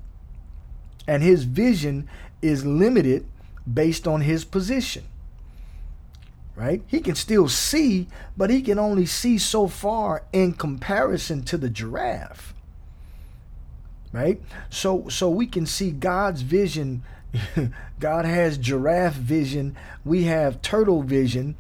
and 1.06 1.22
his 1.22 1.44
vision 1.44 2.08
is 2.42 2.66
limited 2.66 3.26
based 3.72 4.08
on 4.08 4.22
his 4.22 4.46
position 4.46 5.04
right? 6.56 6.84
He 6.88 7.00
can 7.00 7.16
still 7.16 7.48
see, 7.48 8.08
but 8.38 8.50
he 8.50 8.62
can 8.62 8.80
only 8.80 9.06
see 9.06 9.38
so 9.38 9.68
far 9.68 10.24
in 10.32 10.54
comparison 10.54 11.44
to 11.44 11.58
the 11.58 11.70
giraffe. 11.70 12.54
Right? 14.12 14.42
So 14.70 15.08
so 15.10 15.30
we 15.30 15.48
can 15.48 15.66
see 15.66 15.92
God's 15.92 16.42
vision. 16.42 17.04
God 18.00 18.26
has 18.26 18.60
giraffe 18.60 19.16
vision, 19.16 19.76
we 20.06 20.26
have 20.26 20.62
turtle 20.62 21.02
vision, 21.02 21.56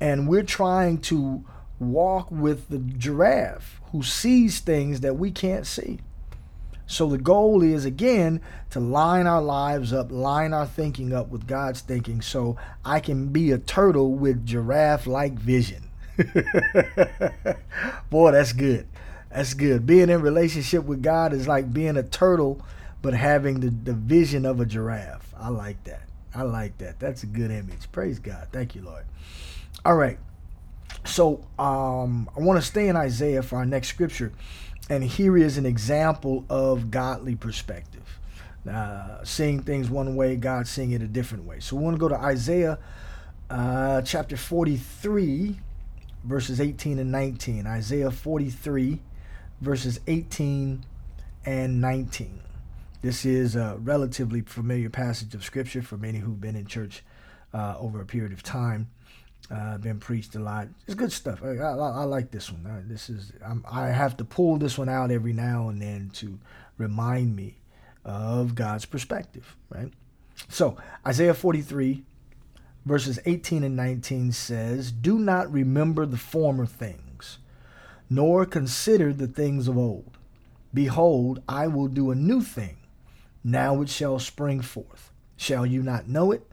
and 0.00 0.26
we're 0.26 0.42
trying 0.42 0.98
to 1.02 1.44
walk 1.78 2.28
with 2.30 2.68
the 2.68 2.78
giraffe 2.78 3.80
who 3.92 4.02
sees 4.02 4.58
things 4.58 5.00
that 5.00 5.16
we 5.16 5.30
can't 5.30 5.66
see. 5.66 6.00
So 6.86 7.08
the 7.08 7.18
goal 7.18 7.62
is 7.62 7.84
again 7.84 8.40
to 8.70 8.80
line 8.80 9.26
our 9.26 9.42
lives 9.42 9.92
up, 9.92 10.12
line 10.12 10.52
our 10.52 10.66
thinking 10.66 11.12
up 11.12 11.28
with 11.28 11.46
God's 11.46 11.80
thinking 11.80 12.20
so 12.20 12.56
I 12.84 13.00
can 13.00 13.28
be 13.28 13.50
a 13.50 13.58
turtle 13.58 14.12
with 14.12 14.44
giraffe 14.44 15.06
like 15.06 15.34
vision. 15.34 15.84
Boy, 18.10 18.32
that's 18.32 18.52
good. 18.52 18.86
That's 19.30 19.54
good. 19.54 19.86
Being 19.86 20.10
in 20.10 20.20
relationship 20.20 20.84
with 20.84 21.02
God 21.02 21.32
is 21.32 21.48
like 21.48 21.72
being 21.72 21.96
a 21.96 22.02
turtle 22.02 22.62
but 23.02 23.14
having 23.14 23.60
the, 23.60 23.70
the 23.70 23.92
vision 23.92 24.46
of 24.46 24.60
a 24.60 24.64
giraffe. 24.64 25.34
I 25.36 25.48
like 25.48 25.82
that. 25.84 26.02
I 26.34 26.42
like 26.42 26.78
that. 26.78 27.00
That's 27.00 27.24
a 27.24 27.26
good 27.26 27.50
image. 27.50 27.90
Praise 27.90 28.18
God. 28.18 28.48
Thank 28.52 28.74
you, 28.74 28.82
Lord. 28.82 29.04
All 29.84 29.96
right. 29.96 30.18
So 31.04 31.44
um, 31.58 32.30
I 32.36 32.40
want 32.40 32.60
to 32.60 32.66
stay 32.66 32.88
in 32.88 32.96
Isaiah 32.96 33.42
for 33.42 33.56
our 33.56 33.66
next 33.66 33.88
scripture. 33.88 34.32
And 34.90 35.04
here 35.04 35.36
is 35.36 35.58
an 35.58 35.66
example 35.66 36.44
of 36.48 36.90
godly 36.90 37.36
perspective. 37.36 38.18
Uh, 38.68 39.22
seeing 39.24 39.62
things 39.62 39.90
one 39.90 40.14
way, 40.16 40.36
God 40.36 40.66
seeing 40.66 40.92
it 40.92 41.02
a 41.02 41.06
different 41.06 41.44
way. 41.44 41.60
So 41.60 41.76
we 41.76 41.82
want 41.82 41.96
to 41.96 42.00
go 42.00 42.08
to 42.08 42.16
Isaiah 42.16 42.78
uh, 43.50 44.02
chapter 44.02 44.36
43, 44.36 45.58
verses 46.24 46.60
18 46.60 46.98
and 46.98 47.10
19. 47.10 47.66
Isaiah 47.66 48.10
43, 48.10 49.00
verses 49.60 50.00
18 50.06 50.84
and 51.44 51.80
19. 51.80 52.40
This 53.02 53.24
is 53.24 53.56
a 53.56 53.76
relatively 53.80 54.42
familiar 54.42 54.90
passage 54.90 55.34
of 55.34 55.44
scripture 55.44 55.82
for 55.82 55.96
many 55.96 56.18
who've 56.18 56.40
been 56.40 56.54
in 56.54 56.66
church 56.66 57.02
uh, 57.52 57.76
over 57.78 58.00
a 58.00 58.06
period 58.06 58.32
of 58.32 58.42
time 58.42 58.88
uh, 59.50 59.78
been 59.78 59.98
preached 59.98 60.34
a 60.34 60.38
lot. 60.38 60.68
It's 60.86 60.94
good 60.94 61.12
stuff. 61.12 61.42
I, 61.42 61.56
I, 61.56 61.74
I 61.74 62.04
like 62.04 62.30
this 62.30 62.50
one. 62.50 62.66
Uh, 62.66 62.82
this 62.86 63.10
is 63.10 63.32
I'm, 63.44 63.64
i 63.70 63.88
have 63.88 64.16
to 64.18 64.24
pull 64.24 64.56
this 64.56 64.78
one 64.78 64.88
out 64.88 65.10
every 65.10 65.32
now 65.32 65.68
and 65.68 65.80
then 65.80 66.10
to 66.14 66.38
remind 66.78 67.36
me 67.36 67.56
of 68.04 68.54
God's 68.54 68.84
perspective, 68.84 69.56
right? 69.68 69.92
So 70.48 70.76
Isaiah 71.06 71.34
43, 71.34 72.04
verses 72.84 73.18
18 73.26 73.62
and 73.62 73.76
19 73.76 74.32
says, 74.32 74.90
"Do 74.90 75.18
not 75.18 75.52
remember 75.52 76.06
the 76.06 76.16
former 76.16 76.66
things, 76.66 77.38
nor 78.08 78.46
consider 78.46 79.12
the 79.12 79.28
things 79.28 79.68
of 79.68 79.76
old. 79.76 80.18
Behold, 80.74 81.42
I 81.48 81.66
will 81.66 81.88
do 81.88 82.10
a 82.10 82.14
new 82.14 82.40
thing. 82.40 82.76
Now 83.44 83.82
it 83.82 83.88
shall 83.88 84.18
spring 84.18 84.60
forth. 84.60 85.10
Shall 85.36 85.66
you 85.66 85.82
not 85.82 86.08
know 86.08 86.32
it?" 86.32 86.51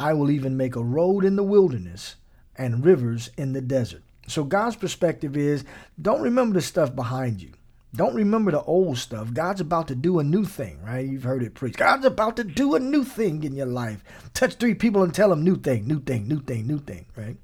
I 0.00 0.14
will 0.14 0.30
even 0.30 0.56
make 0.56 0.76
a 0.76 0.82
road 0.82 1.26
in 1.26 1.36
the 1.36 1.42
wilderness 1.42 2.16
and 2.56 2.82
rivers 2.82 3.28
in 3.36 3.52
the 3.52 3.60
desert. 3.60 4.02
So 4.26 4.44
God's 4.44 4.76
perspective 4.76 5.36
is 5.36 5.62
don't 6.00 6.22
remember 6.22 6.54
the 6.54 6.62
stuff 6.62 6.96
behind 6.96 7.42
you. 7.42 7.52
Don't 7.94 8.14
remember 8.14 8.50
the 8.50 8.62
old 8.62 8.96
stuff. 8.96 9.34
God's 9.34 9.60
about 9.60 9.88
to 9.88 9.94
do 9.94 10.18
a 10.18 10.24
new 10.24 10.46
thing, 10.46 10.80
right? 10.82 11.06
You've 11.06 11.24
heard 11.24 11.42
it 11.42 11.52
preached. 11.52 11.76
God's 11.76 12.06
about 12.06 12.36
to 12.36 12.44
do 12.44 12.76
a 12.76 12.80
new 12.80 13.04
thing 13.04 13.44
in 13.44 13.54
your 13.54 13.66
life. 13.66 14.02
Touch 14.32 14.54
three 14.54 14.74
people 14.74 15.02
and 15.02 15.12
tell 15.12 15.28
them 15.28 15.44
new 15.44 15.56
thing, 15.56 15.86
new 15.86 16.00
thing, 16.00 16.26
new 16.26 16.40
thing, 16.40 16.66
new 16.66 16.78
thing, 16.78 17.04
right? 17.14 17.36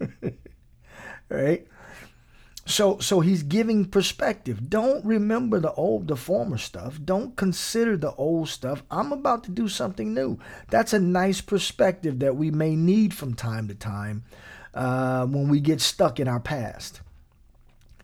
right? 1.28 1.66
So 2.66 2.98
so 2.98 3.20
he's 3.20 3.42
giving 3.42 3.86
perspective. 3.86 4.70
Don't 4.70 5.04
remember 5.04 5.60
the 5.60 5.72
old 5.72 6.08
the 6.08 6.16
former 6.16 6.58
stuff. 6.58 6.98
Don't 7.04 7.36
consider 7.36 7.96
the 7.96 8.14
old 8.14 8.48
stuff. 8.48 8.82
I'm 8.90 9.12
about 9.12 9.44
to 9.44 9.50
do 9.50 9.68
something 9.68 10.14
new. 10.14 10.38
That's 10.68 10.92
a 10.92 11.00
nice 11.00 11.40
perspective 11.40 12.20
that 12.20 12.36
we 12.36 12.50
may 12.50 12.76
need 12.76 13.14
from 13.14 13.34
time 13.34 13.68
to 13.68 13.74
time 13.74 14.24
uh, 14.74 15.26
when 15.26 15.48
we 15.48 15.60
get 15.60 15.80
stuck 15.80 16.20
in 16.20 16.28
our 16.28 16.40
past. 16.40 17.00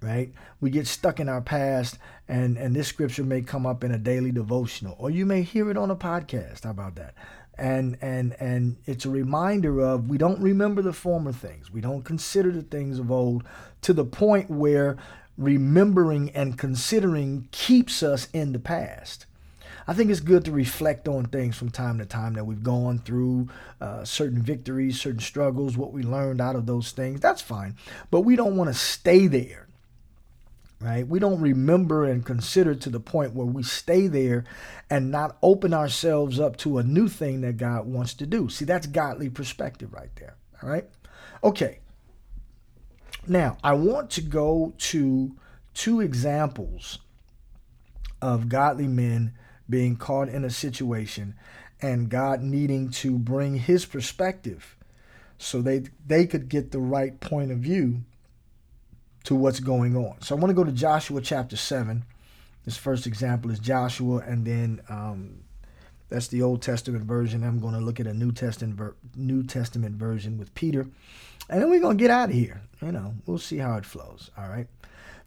Right? 0.03 0.33
We 0.61 0.71
get 0.71 0.87
stuck 0.87 1.21
in 1.21 1.29
our 1.29 1.41
past 1.41 1.99
and 2.29 2.57
and 2.57 2.75
this 2.75 2.89
scripture 2.89 3.25
may 3.25 3.43
come 3.43 3.67
up 3.67 3.85
in 3.85 3.93
a 3.93 3.99
daily 3.99 4.33
devotional 4.33 4.97
or 4.99 5.11
you 5.11 5.27
may 5.27 5.43
hear 5.43 5.71
it 5.71 5.77
on 5.77 5.91
a 5.91 5.97
podcast. 5.97 6.65
How 6.65 6.71
about 6.71 6.97
that? 6.97 7.15
And 7.59 7.97
and 8.01 8.37
and 8.39 8.77
it's 8.87 9.05
a 9.05 9.11
reminder 9.11 9.81
of 9.81 10.09
we 10.09 10.19
don't 10.19 10.41
remember 10.41 10.83
the 10.83 10.93
former 10.93 11.33
things 11.33 11.73
we 11.73 11.81
don't 11.81 12.05
consider 12.05 12.51
the 12.51 12.63
things 12.63 12.99
of 12.99 13.11
old 13.11 13.45
to 13.81 13.93
the 13.93 14.05
point 14.05 14.51
where 14.51 14.97
remembering 15.39 16.31
and 16.31 16.59
considering 16.59 17.49
keeps 17.53 18.03
us 18.03 18.29
in 18.33 18.53
the 18.53 18.59
past 18.59 19.27
I 19.89 19.95
think 19.95 20.11
it's 20.11 20.21
good 20.21 20.45
to 20.47 20.53
reflect 20.53 21.07
on 21.07 21.27
things 21.27 21.57
from 21.57 21.71
time 21.71 21.99
to 21.99 22.07
time 22.07 22.35
that 22.35 22.45
we've 22.45 22.63
gone 22.63 22.99
through, 22.99 23.49
uh, 23.81 24.05
certain 24.05 24.43
victories, 24.43 25.01
certain 25.01 25.21
struggles, 25.21 25.77
what 25.77 25.93
we 25.93 26.03
learned 26.03 26.41
out 26.41 26.57
of 26.57 26.67
those 26.67 26.91
things. 26.91 27.21
That's 27.21 27.41
fine. 27.41 27.77
But 28.11 28.23
we 28.23 28.35
don't 28.35 28.57
want 28.57 28.69
to 28.69 28.75
stay 28.75 29.29
there 29.29 29.66
right? 30.81 31.07
We 31.07 31.19
don't 31.19 31.41
remember 31.41 32.05
and 32.05 32.25
consider 32.25 32.75
to 32.75 32.91
the 32.91 33.01
point 33.01 33.35
where 33.35 33.47
we 33.47 33.63
stay 33.63 34.07
there 34.07 34.45
and 34.91 35.11
not 35.11 35.37
open 35.43 35.73
ourselves 35.73 36.39
up 36.39 36.57
to 36.59 36.79
a 36.79 36.83
new 36.83 37.09
thing 37.09 37.41
that 37.41 37.57
God 37.57 37.87
wants 37.87 38.15
to 38.15 38.27
do. 38.27 38.49
See, 38.49 38.65
that's 38.65 38.87
godly 38.87 39.31
perspective 39.31 39.93
right 39.93 40.15
there, 40.17 40.37
all 40.63 40.69
right? 40.69 40.89
Okay. 41.43 41.79
Now, 43.27 43.57
I 43.65 43.73
want 43.73 44.11
to 44.11 44.21
go 44.21 44.75
to 44.79 45.35
two 45.75 46.01
examples 46.01 46.99
of 48.23 48.49
godly 48.49 48.87
men 48.87 49.35
being 49.69 49.97
caught 49.97 50.29
in 50.29 50.45
a 50.45 50.51
situation 50.51 51.35
and 51.83 52.09
God 52.09 52.41
needing 52.41 52.91
to 52.91 53.19
bring 53.19 53.57
his 53.57 53.85
perspective 53.85 54.77
so 55.39 55.61
they 55.61 55.85
they 56.07 56.27
could 56.27 56.49
get 56.49 56.71
the 56.71 56.79
right 56.79 57.21
point 57.21 57.51
of 57.51 57.59
view 57.59 58.05
to 59.27 59.35
what's 59.35 59.59
going 59.59 59.97
on. 59.97 60.21
So 60.23 60.37
I 60.37 60.39
want 60.39 60.51
to 60.51 60.55
go 60.55 60.63
to 60.63 60.73
Joshua 60.73 61.21
chapter 61.21 61.57
7. 61.57 62.05
This 62.65 62.77
first 62.77 63.07
example 63.09 63.51
is 63.51 63.59
Joshua, 63.59 64.19
and 64.19 64.45
then 64.45 64.81
um, 64.89 65.39
that's 66.09 66.29
the 66.29 66.43
Old 66.43 66.63
Testament 66.63 67.05
version. 67.05 67.43
I'm 67.43 67.59
going 67.59 67.75
to 67.75 67.81
look 67.81 67.99
at 67.99 68.07
a 68.07 68.15
New 68.15 68.31
Testament 68.31 68.77
ver- 68.77 68.97
New 69.17 69.43
Testament 69.43 69.97
version 69.97 70.39
with 70.39 70.55
Peter, 70.55 70.87
and 71.49 71.61
then 71.61 71.69
we're 71.69 71.81
going 71.81 71.99
to 71.99 72.03
get 72.03 72.11
out 72.11 72.29
of 72.29 72.35
here. 72.37 72.63
You 72.81 72.93
know, 72.93 73.15
we'll 73.27 73.39
see 73.39 73.59
how 73.59 73.77
it 73.77 73.85
flows. 73.85 74.31
All 74.39 74.49
right, 74.49 74.69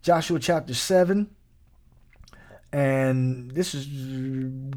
Joshua 0.01 0.39
chapter 0.39 0.73
seven, 0.73 1.29
and 2.71 3.51
this 3.51 3.73
is 3.73 3.85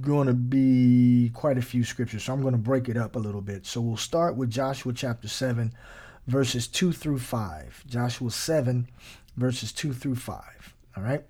going 0.00 0.26
to 0.26 0.34
be 0.34 1.30
quite 1.32 1.58
a 1.58 1.62
few 1.62 1.84
scriptures, 1.84 2.24
so 2.24 2.32
I'm 2.32 2.42
going 2.42 2.54
to 2.54 2.58
break 2.58 2.88
it 2.88 2.96
up 2.96 3.14
a 3.14 3.20
little 3.20 3.42
bit. 3.42 3.66
So 3.66 3.80
we'll 3.80 3.96
start 3.96 4.36
with 4.36 4.50
Joshua 4.50 4.92
chapter 4.92 5.28
seven, 5.28 5.72
verses 6.26 6.68
2 6.68 6.92
through 6.92 7.18
5. 7.18 7.84
Joshua 7.86 8.30
7, 8.30 8.88
verses 9.36 9.72
2 9.72 9.92
through 9.92 10.16
5. 10.16 10.74
All 10.96 11.02
right? 11.02 11.24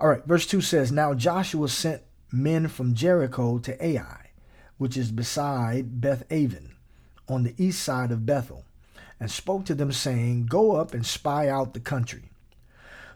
All 0.00 0.08
right, 0.08 0.24
verse 0.24 0.46
2 0.46 0.60
says, 0.60 0.92
Now 0.92 1.14
Joshua 1.14 1.68
sent 1.68 2.02
men 2.32 2.68
from 2.68 2.94
Jericho 2.94 3.58
to 3.58 3.84
Ai, 3.84 4.30
which 4.78 4.96
is 4.96 5.12
beside 5.12 6.00
Beth 6.00 6.24
Aven, 6.30 6.74
on 7.28 7.44
the 7.44 7.54
east 7.56 7.82
side 7.82 8.10
of 8.10 8.26
Bethel. 8.26 8.64
and 9.20 9.30
spoke 9.30 9.64
to 9.64 9.74
them, 9.74 9.92
saying, 9.92 10.46
Go 10.46 10.76
up 10.76 10.92
and 10.92 11.06
spy 11.06 11.48
out 11.48 11.72
the 11.72 11.80
country. 11.80 12.30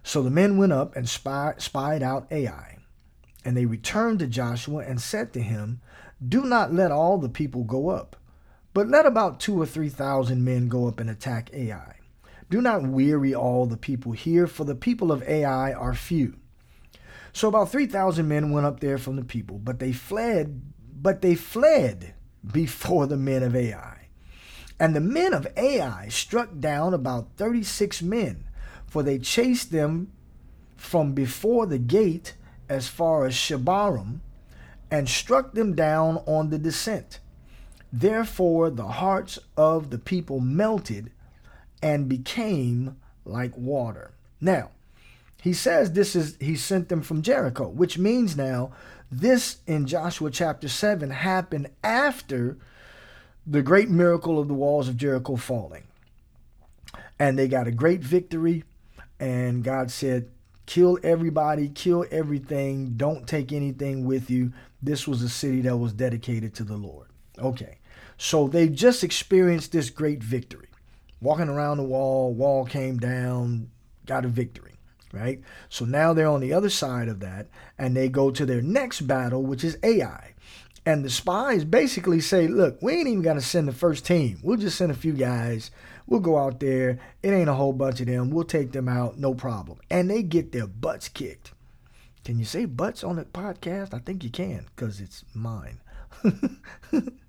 So 0.02 0.22
the 0.22 0.30
men 0.30 0.56
went 0.56 0.72
up 0.72 0.94
and 0.96 1.08
spy, 1.08 1.54
spied 1.58 2.02
out 2.02 2.30
Ai. 2.30 2.78
And 3.44 3.56
they 3.56 3.66
returned 3.66 4.20
to 4.20 4.26
Joshua 4.26 4.84
and 4.84 5.00
said 5.00 5.32
to 5.32 5.42
him, 5.42 5.80
Do 6.26 6.44
not 6.44 6.72
let 6.72 6.92
all 6.92 7.18
the 7.18 7.28
people 7.28 7.64
go 7.64 7.88
up, 7.88 8.16
but 8.78 8.86
let 8.86 9.06
about 9.06 9.40
two 9.40 9.60
or 9.60 9.66
three 9.66 9.88
thousand 9.88 10.44
men 10.44 10.68
go 10.68 10.86
up 10.86 11.00
and 11.00 11.10
attack 11.10 11.50
Ai. 11.52 11.96
Do 12.48 12.62
not 12.62 12.84
weary 12.84 13.34
all 13.34 13.66
the 13.66 13.76
people 13.76 14.12
here, 14.12 14.46
for 14.46 14.62
the 14.62 14.76
people 14.76 15.10
of 15.10 15.20
Ai 15.24 15.72
are 15.72 15.94
few. 15.94 16.36
So 17.32 17.48
about 17.48 17.72
3,000 17.72 18.28
men 18.28 18.52
went 18.52 18.66
up 18.66 18.78
there 18.78 18.96
from 18.96 19.16
the 19.16 19.24
people, 19.24 19.58
but 19.58 19.80
they 19.80 19.90
fled, 19.90 20.62
but 20.94 21.22
they 21.22 21.34
fled 21.34 22.14
before 22.52 23.08
the 23.08 23.16
men 23.16 23.42
of 23.42 23.56
Ai. 23.56 24.10
And 24.78 24.94
the 24.94 25.00
men 25.00 25.34
of 25.34 25.48
Ai 25.56 26.06
struck 26.06 26.60
down 26.60 26.94
about 26.94 27.30
36 27.36 28.00
men, 28.02 28.44
for 28.86 29.02
they 29.02 29.18
chased 29.18 29.72
them 29.72 30.12
from 30.76 31.14
before 31.14 31.66
the 31.66 31.78
gate 31.78 32.36
as 32.68 32.86
far 32.86 33.26
as 33.26 33.34
Shebarim, 33.34 34.20
and 34.88 35.08
struck 35.08 35.54
them 35.54 35.74
down 35.74 36.18
on 36.28 36.50
the 36.50 36.58
descent. 36.60 37.18
Therefore 37.92 38.70
the 38.70 38.88
hearts 38.88 39.38
of 39.56 39.90
the 39.90 39.98
people 39.98 40.40
melted 40.40 41.10
and 41.82 42.08
became 42.08 42.96
like 43.24 43.56
water. 43.56 44.10
Now, 44.40 44.70
he 45.40 45.52
says 45.52 45.92
this 45.92 46.16
is 46.16 46.36
he 46.40 46.56
sent 46.56 46.88
them 46.88 47.02
from 47.02 47.22
Jericho, 47.22 47.68
which 47.68 47.98
means 47.98 48.36
now 48.36 48.72
this 49.10 49.58
in 49.66 49.86
Joshua 49.86 50.30
chapter 50.30 50.68
7 50.68 51.10
happened 51.10 51.70
after 51.82 52.58
the 53.46 53.62
great 53.62 53.88
miracle 53.88 54.38
of 54.38 54.48
the 54.48 54.54
walls 54.54 54.88
of 54.88 54.96
Jericho 54.96 55.36
falling. 55.36 55.84
And 57.18 57.38
they 57.38 57.48
got 57.48 57.66
a 57.66 57.72
great 57.72 58.02
victory 58.02 58.64
and 59.18 59.64
God 59.64 59.90
said, 59.90 60.28
"Kill 60.66 60.98
everybody, 61.02 61.68
kill 61.68 62.04
everything, 62.10 62.94
don't 62.96 63.26
take 63.26 63.52
anything 63.52 64.04
with 64.04 64.30
you." 64.30 64.52
This 64.82 65.08
was 65.08 65.22
a 65.22 65.28
city 65.28 65.62
that 65.62 65.78
was 65.78 65.92
dedicated 65.92 66.54
to 66.54 66.64
the 66.64 66.76
Lord. 66.76 67.07
Okay. 67.38 67.78
So 68.16 68.48
they 68.48 68.68
just 68.68 69.04
experienced 69.04 69.72
this 69.72 69.90
great 69.90 70.22
victory 70.22 70.68
walking 71.20 71.48
around 71.48 71.78
the 71.78 71.84
wall, 71.84 72.32
wall 72.32 72.64
came 72.64 72.98
down, 72.98 73.70
got 74.06 74.24
a 74.24 74.28
victory, 74.28 74.74
right? 75.12 75.40
So 75.68 75.84
now 75.84 76.12
they're 76.12 76.26
on 76.28 76.40
the 76.40 76.52
other 76.52 76.70
side 76.70 77.08
of 77.08 77.20
that, 77.20 77.48
and 77.76 77.96
they 77.96 78.08
go 78.08 78.30
to 78.30 78.46
their 78.46 78.62
next 78.62 79.02
battle, 79.02 79.42
which 79.42 79.64
is 79.64 79.78
Ai. 79.82 80.34
And 80.86 81.04
the 81.04 81.10
spies 81.10 81.64
basically 81.64 82.20
say, 82.20 82.46
look, 82.46 82.80
we 82.80 82.94
ain't 82.94 83.08
even 83.08 83.22
got 83.22 83.34
to 83.34 83.40
send 83.40 83.68
the 83.68 83.72
first 83.72 84.06
team. 84.06 84.38
We'll 84.42 84.56
just 84.56 84.78
send 84.78 84.90
a 84.90 84.94
few 84.96 85.12
guys. 85.12 85.70
We'll 86.06 86.20
go 86.20 86.38
out 86.38 86.60
there. 86.60 86.98
It 87.22 87.30
ain't 87.30 87.50
a 87.50 87.54
whole 87.54 87.74
bunch 87.74 88.00
of 88.00 88.06
them. 88.06 88.30
We'll 88.30 88.44
take 88.44 88.72
them 88.72 88.88
out, 88.88 89.18
no 89.18 89.34
problem. 89.34 89.78
And 89.90 90.08
they 90.08 90.22
get 90.22 90.52
their 90.52 90.66
butts 90.66 91.08
kicked. 91.08 91.52
Can 92.24 92.38
you 92.38 92.46
say 92.46 92.64
butts 92.64 93.04
on 93.04 93.16
the 93.16 93.24
podcast? 93.24 93.92
I 93.92 93.98
think 93.98 94.24
you 94.24 94.30
can 94.30 94.66
because 94.74 95.00
it's 95.00 95.24
mine. 95.34 95.80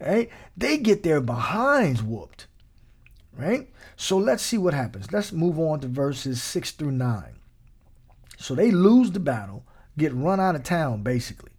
right? 0.00 0.30
They 0.56 0.78
get 0.78 1.02
their 1.02 1.20
behinds 1.20 2.02
whooped 2.02 2.46
right? 3.36 3.68
So 3.96 4.16
let's 4.16 4.42
see 4.42 4.58
what 4.58 4.74
happens. 4.74 5.12
Let's 5.12 5.32
move 5.32 5.58
on 5.58 5.80
to 5.80 5.88
verses 5.88 6.42
6 6.42 6.72
through 6.72 6.92
9. 6.92 7.36
So 8.38 8.54
they 8.54 8.70
lose 8.70 9.10
the 9.10 9.20
battle, 9.20 9.64
get 9.96 10.14
run 10.14 10.40
out 10.40 10.54
of 10.54 10.62
town, 10.62 11.02
basically. 11.02 11.52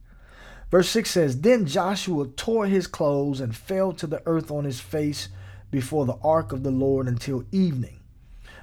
Verse 0.69 0.89
6 0.89 1.09
says 1.09 1.41
Then 1.41 1.65
Joshua 1.65 2.27
tore 2.27 2.67
his 2.67 2.87
clothes 2.87 3.39
and 3.39 3.55
fell 3.55 3.93
to 3.93 4.07
the 4.07 4.21
earth 4.25 4.51
on 4.51 4.65
his 4.65 4.79
face 4.79 5.29
before 5.71 6.05
the 6.05 6.17
ark 6.23 6.51
of 6.51 6.63
the 6.63 6.71
Lord 6.71 7.07
until 7.07 7.45
evening. 7.51 7.99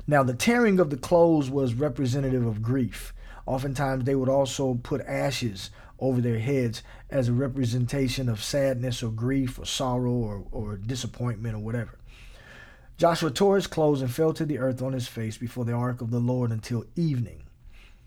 Now, 0.07 0.23
the 0.23 0.35
tearing 0.35 0.81
of 0.81 0.91
the 0.91 0.99
clothes 0.99 1.49
was 1.49 1.75
representative 1.75 2.47
of 2.47 2.63
grief. 2.63 3.15
Oftentimes, 3.47 4.05
they 4.05 4.15
would 4.15 4.29
also 4.29 4.75
put 4.83 5.01
ashes 5.03 5.71
over 6.05 6.21
their 6.21 6.39
heads 6.39 6.83
as 7.11 7.29
a 7.29 7.33
representation 7.33 8.29
of 8.29 8.43
sadness 8.43 9.03
or 9.03 9.11
grief 9.11 9.59
or 9.59 9.65
sorrow 9.65 10.13
or, 10.13 10.45
or 10.53 10.77
disappointment 10.77 11.55
or 11.55 11.61
whatever. 11.61 11.99
Joshua 12.97 13.31
tore 13.31 13.57
his 13.57 13.67
clothes 13.67 14.03
and 14.03 14.13
fell 14.13 14.33
to 14.33 14.45
the 14.45 14.59
earth 14.59 14.81
on 14.81 14.93
his 14.93 15.09
face 15.09 15.37
before 15.37 15.65
the 15.65 15.73
ark 15.73 16.01
of 16.01 16.11
the 16.11 16.21
Lord 16.21 16.53
until 16.53 16.85
evening, 16.95 17.43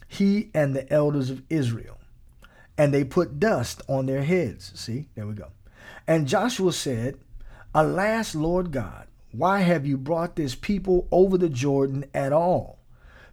he 0.07 0.49
and 0.53 0.75
the 0.75 0.91
elders 0.91 1.29
of 1.29 1.43
Israel. 1.49 1.97
And 2.77 2.93
they 2.93 3.03
put 3.03 3.39
dust 3.39 3.81
on 3.87 4.05
their 4.05 4.23
heads. 4.23 4.71
See, 4.75 5.07
there 5.15 5.27
we 5.27 5.33
go. 5.33 5.47
And 6.07 6.27
Joshua 6.27 6.71
said, 6.71 7.17
Alas, 7.75 8.33
Lord 8.33 8.71
God, 8.71 9.07
why 9.31 9.59
have 9.59 9.85
you 9.85 9.97
brought 9.97 10.35
this 10.35 10.55
people 10.55 11.07
over 11.11 11.37
the 11.37 11.49
Jordan 11.49 12.05
at 12.13 12.31
all? 12.31 12.79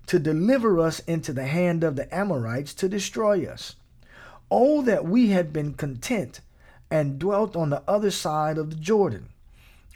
To 0.08 0.18
deliver 0.18 0.80
us 0.80 0.98
into 1.00 1.32
the 1.32 1.46
hand 1.46 1.84
of 1.84 1.96
the 1.96 2.12
Amorites 2.14 2.74
to 2.74 2.88
destroy 2.88 3.46
us. 3.46 3.76
Oh, 4.50 4.82
that 4.82 5.04
we 5.04 5.28
had 5.30 5.52
been 5.52 5.74
content 5.74 6.40
and 6.90 7.18
dwelt 7.18 7.56
on 7.56 7.70
the 7.70 7.82
other 7.88 8.10
side 8.10 8.58
of 8.58 8.70
the 8.70 8.76
Jordan 8.76 9.28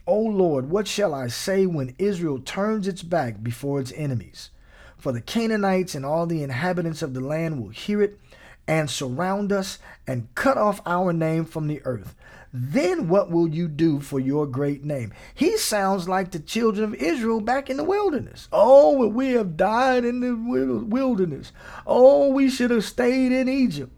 O 0.09 0.19
Lord, 0.19 0.71
what 0.71 0.89
shall 0.89 1.13
I 1.15 1.27
say 1.27 1.67
when 1.67 1.95
Israel 1.99 2.39
turns 2.39 2.89
its 2.89 3.03
back 3.03 3.43
before 3.43 3.79
its 3.79 3.93
enemies? 3.95 4.49
For 4.97 5.13
the 5.13 5.21
Canaanites 5.21 5.95
and 5.95 6.07
all 6.07 6.25
the 6.25 6.43
inhabitants 6.43 7.03
of 7.03 7.13
the 7.13 7.21
land 7.21 7.61
will 7.61 7.69
hear 7.69 8.01
it 8.01 8.19
and 8.67 8.89
surround 8.89 9.53
us 9.53 9.79
and 10.07 10.35
cut 10.35 10.57
off 10.57 10.81
our 10.87 11.13
name 11.13 11.45
from 11.45 11.67
the 11.67 11.83
earth. 11.85 12.15
Then 12.55 13.09
what 13.09 13.31
will 13.31 13.49
you 13.49 13.69
do 13.69 14.01
for 14.01 14.19
your 14.19 14.47
great 14.47 14.83
name? 14.83 15.13
He 15.35 15.59
sounds 15.59 16.09
like 16.09 16.31
the 16.31 16.41
children 16.41 16.85
of 16.85 16.95
Israel 16.95 17.43
back 17.43 17.69
in 17.69 17.77
the 17.77 17.85
wilderness. 17.85 18.49
Oh, 18.51 19.07
we 19.09 19.33
have 19.33 19.59
died 19.59 20.07
in 20.07 20.21
the 20.21 20.35
wilderness. 20.35 21.53
Oh, 21.87 22.31
we 22.31 22.49
should 22.49 22.71
have 22.71 22.87
stayed 22.87 23.31
in 23.31 23.47
Egypt. 23.47 23.93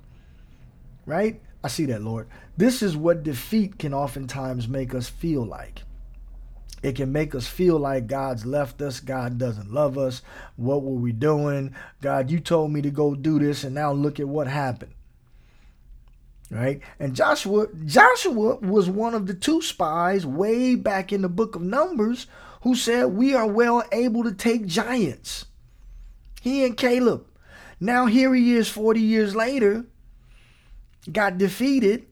Right? 1.11 1.43
I 1.65 1.67
see 1.67 1.87
that, 1.87 2.03
Lord. 2.03 2.29
This 2.57 2.85
is 2.85 2.97
what 2.97 3.25
defeat 3.25 3.81
can 3.81 3.93
oftentimes 3.93 4.69
make 4.69 4.95
us 4.95 5.09
feel 5.09 5.45
like. 5.45 5.83
It 6.85 6.95
can 6.95 7.11
make 7.11 7.35
us 7.35 7.49
feel 7.49 7.81
like 7.81 8.07
God's 8.07 8.47
left 8.47 8.81
us. 8.81 9.01
God 9.01 9.37
doesn't 9.37 9.73
love 9.73 9.99
us. 9.99 10.23
What 10.55 10.85
were 10.85 10.95
we 10.95 11.11
doing? 11.11 11.75
God, 12.01 12.31
you 12.31 12.39
told 12.39 12.71
me 12.71 12.81
to 12.83 12.93
go 12.93 13.17
do 13.17 13.41
this, 13.41 13.65
and 13.65 13.75
now 13.75 13.93
look 13.93 14.21
at 14.21 14.29
what 14.29 14.47
happened. 14.47 14.95
Right? 16.49 16.81
And 17.01 17.17
Joshua, 17.17 17.67
Joshua 17.85 18.59
was 18.59 18.89
one 18.89 19.15
of 19.15 19.27
the 19.27 19.35
two 19.35 19.63
spies 19.63 20.25
way 20.25 20.77
back 20.77 21.13
in 21.13 21.23
the 21.23 21.29
book 21.29 21.57
of 21.57 21.63
Numbers 21.63 22.29
who 22.63 22.77
said, 22.77 23.07
We 23.07 23.35
are 23.35 23.49
well 23.49 23.83
able 23.91 24.23
to 24.23 24.33
take 24.33 24.65
giants. 24.65 25.47
He 26.41 26.65
and 26.65 26.77
Caleb. 26.77 27.27
Now 27.81 28.07
here 28.07 28.33
he 28.33 28.55
is 28.55 28.69
40 28.69 29.01
years 29.01 29.35
later, 29.35 29.87
got 31.13 31.39
defeated 31.39 32.07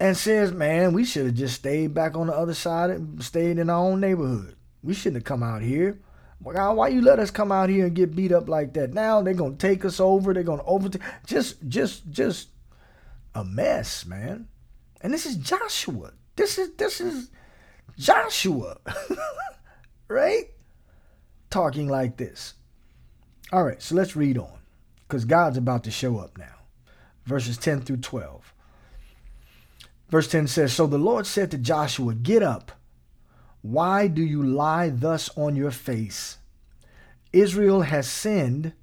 and 0.00 0.16
says, 0.16 0.52
man, 0.52 0.92
we 0.92 1.04
should 1.04 1.26
have 1.26 1.34
just 1.34 1.56
stayed 1.56 1.94
back 1.94 2.16
on 2.16 2.26
the 2.26 2.34
other 2.34 2.54
side 2.54 2.90
and 2.90 3.22
stayed 3.22 3.58
in 3.58 3.70
our 3.70 3.78
own 3.78 4.00
neighborhood. 4.00 4.56
We 4.82 4.94
shouldn't 4.94 5.22
have 5.22 5.24
come 5.24 5.42
out 5.42 5.62
here. 5.62 6.00
Why 6.40 6.88
you 6.88 7.00
let 7.00 7.18
us 7.18 7.30
come 7.30 7.50
out 7.50 7.70
here 7.70 7.86
and 7.86 7.94
get 7.94 8.14
beat 8.14 8.32
up 8.32 8.48
like 8.48 8.74
that? 8.74 8.92
Now 8.92 9.22
they're 9.22 9.32
gonna 9.32 9.56
take 9.56 9.84
us 9.84 9.98
over. 9.98 10.34
They're 10.34 10.42
gonna 10.42 10.64
overtake. 10.64 11.00
Just, 11.26 11.66
just, 11.68 12.10
just 12.10 12.48
a 13.34 13.44
mess, 13.44 14.04
man. 14.04 14.48
And 15.00 15.12
this 15.12 15.24
is 15.24 15.36
Joshua. 15.36 16.12
This 16.36 16.58
is 16.58 16.74
this 16.74 17.00
is 17.00 17.30
Joshua, 17.96 18.78
right? 20.08 20.50
Talking 21.50 21.88
like 21.88 22.16
this. 22.16 22.54
All 23.52 23.62
right, 23.62 23.80
so 23.80 23.94
let's 23.94 24.16
read 24.16 24.36
on, 24.36 24.58
because 25.06 25.24
God's 25.24 25.58
about 25.58 25.84
to 25.84 25.90
show 25.90 26.18
up 26.18 26.36
now. 26.36 26.63
Verses 27.24 27.56
ten 27.56 27.80
through 27.80 27.98
twelve. 27.98 28.54
Verse 30.10 30.28
10 30.28 30.46
says, 30.46 30.72
So 30.72 30.86
the 30.86 30.98
Lord 30.98 31.26
said 31.26 31.50
to 31.50 31.58
Joshua, 31.58 32.14
Get 32.14 32.42
up. 32.42 32.72
Why 33.62 34.06
do 34.06 34.22
you 34.22 34.42
lie 34.42 34.90
thus 34.90 35.30
on 35.36 35.56
your 35.56 35.70
face? 35.70 36.38
Israel 37.32 37.82
has 37.82 38.06
sinned, 38.08 38.74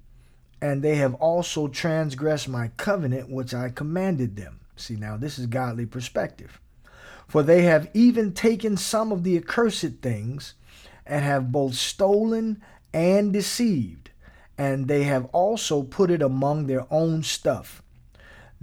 and 0.60 0.82
they 0.82 0.96
have 0.96 1.14
also 1.14 1.68
transgressed 1.68 2.48
my 2.48 2.68
covenant 2.76 3.30
which 3.30 3.54
I 3.54 3.70
commanded 3.70 4.36
them. 4.36 4.60
See, 4.76 4.96
now 4.96 5.16
this 5.16 5.38
is 5.38 5.46
godly 5.46 5.86
perspective. 5.86 6.60
For 7.28 7.42
they 7.42 7.62
have 7.62 7.88
even 7.94 8.34
taken 8.34 8.76
some 8.76 9.10
of 9.10 9.22
the 9.22 9.36
accursed 9.36 10.02
things, 10.02 10.54
and 11.06 11.24
have 11.24 11.50
both 11.50 11.74
stolen 11.74 12.62
and 12.92 13.32
deceived, 13.32 14.10
and 14.58 14.86
they 14.86 15.04
have 15.04 15.26
also 15.32 15.82
put 15.82 16.10
it 16.10 16.20
among 16.20 16.66
their 16.66 16.86
own 16.90 17.22
stuff. 17.22 17.81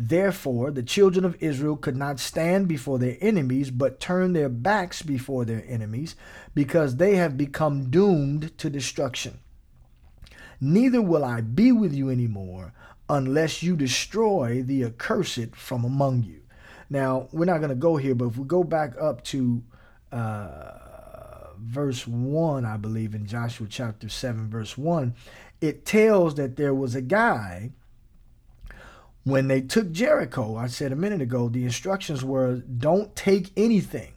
Therefore, 0.02 0.72
the 0.72 0.82
children 0.82 1.26
of 1.26 1.36
Israel 1.44 1.76
could 1.76 1.98
not 1.98 2.22
stand 2.22 2.70
before 2.70 2.98
their 3.00 3.18
enemies, 3.20 3.70
but 3.70 4.00
turn 4.00 4.32
their 4.32 4.48
backs 4.48 5.02
before 5.02 5.44
their 5.44 5.66
enemies, 5.68 6.16
because 6.56 6.96
they 6.96 7.18
have 7.18 7.36
become 7.36 7.90
doomed 7.90 8.58
to 8.60 8.70
destruction. 8.70 9.40
Neither 10.62 11.02
will 11.02 11.26
I 11.26 11.42
be 11.42 11.74
with 11.74 11.94
you 11.94 12.10
anymore 12.10 12.72
unless 13.10 13.62
you 13.62 13.76
destroy 13.76 14.64
the 14.64 14.86
accursed 14.86 15.54
from 15.54 15.84
among 15.84 16.24
you. 16.24 16.44
Now, 16.90 17.28
we're 17.34 17.44
not 17.44 17.58
going 17.58 17.68
to 17.68 17.76
go 17.76 17.98
here, 17.98 18.16
but 18.16 18.28
if 18.28 18.38
we 18.38 18.46
go 18.46 18.64
back 18.64 18.94
up 19.02 19.22
to 19.26 19.62
uh, 20.14 21.50
verse 21.60 22.08
1, 22.08 22.64
I 22.64 22.78
believe, 22.78 23.14
in 23.14 23.26
Joshua 23.26 23.68
chapter 23.70 24.08
7, 24.08 24.50
verse 24.50 24.78
1, 24.78 25.14
it 25.60 25.86
tells 25.86 26.36
that 26.36 26.56
there 26.56 26.74
was 26.74 26.96
a 26.96 27.02
guy 27.02 27.72
when 29.30 29.48
they 29.48 29.62
took 29.62 29.92
Jericho. 29.92 30.56
I 30.56 30.68
said 30.68 30.92
a 30.92 30.96
minute 30.96 31.22
ago, 31.22 31.50
the 31.50 31.64
instructions 31.64 32.24
were 32.24 32.56
don't 32.58 33.16
take 33.16 33.52
anything. 33.56 34.14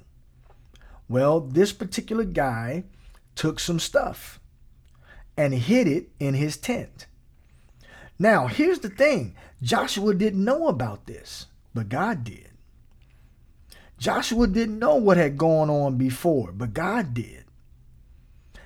Well, 1.09 1.40
this 1.40 1.72
particular 1.72 2.25
guy 2.25 2.85
took 3.35 3.61
some 3.61 3.79
stuff 3.79 4.40
and 5.37 5.55
hid 5.55 5.87
it 5.87 6.11
in 6.18 6.35
his 6.35 6.57
tent. 6.57 7.07
Now, 8.18 8.46
here's 8.46 8.81
the 8.81 8.88
thing 8.88 9.35
Joshua 9.61 10.14
didn't 10.14 10.44
know 10.44 10.68
about 10.68 11.07
this, 11.07 11.46
but 11.75 11.88
God 11.88 12.25
did. 12.25 12.51
Joshua 13.98 14.46
didn't 14.46 14.79
know 14.79 14.96
what 14.96 15.16
had 15.16 15.38
gone 15.38 15.70
on 15.70 15.96
before, 15.96 16.53
but 16.53 16.75
God 16.75 17.14
did. 17.14 17.44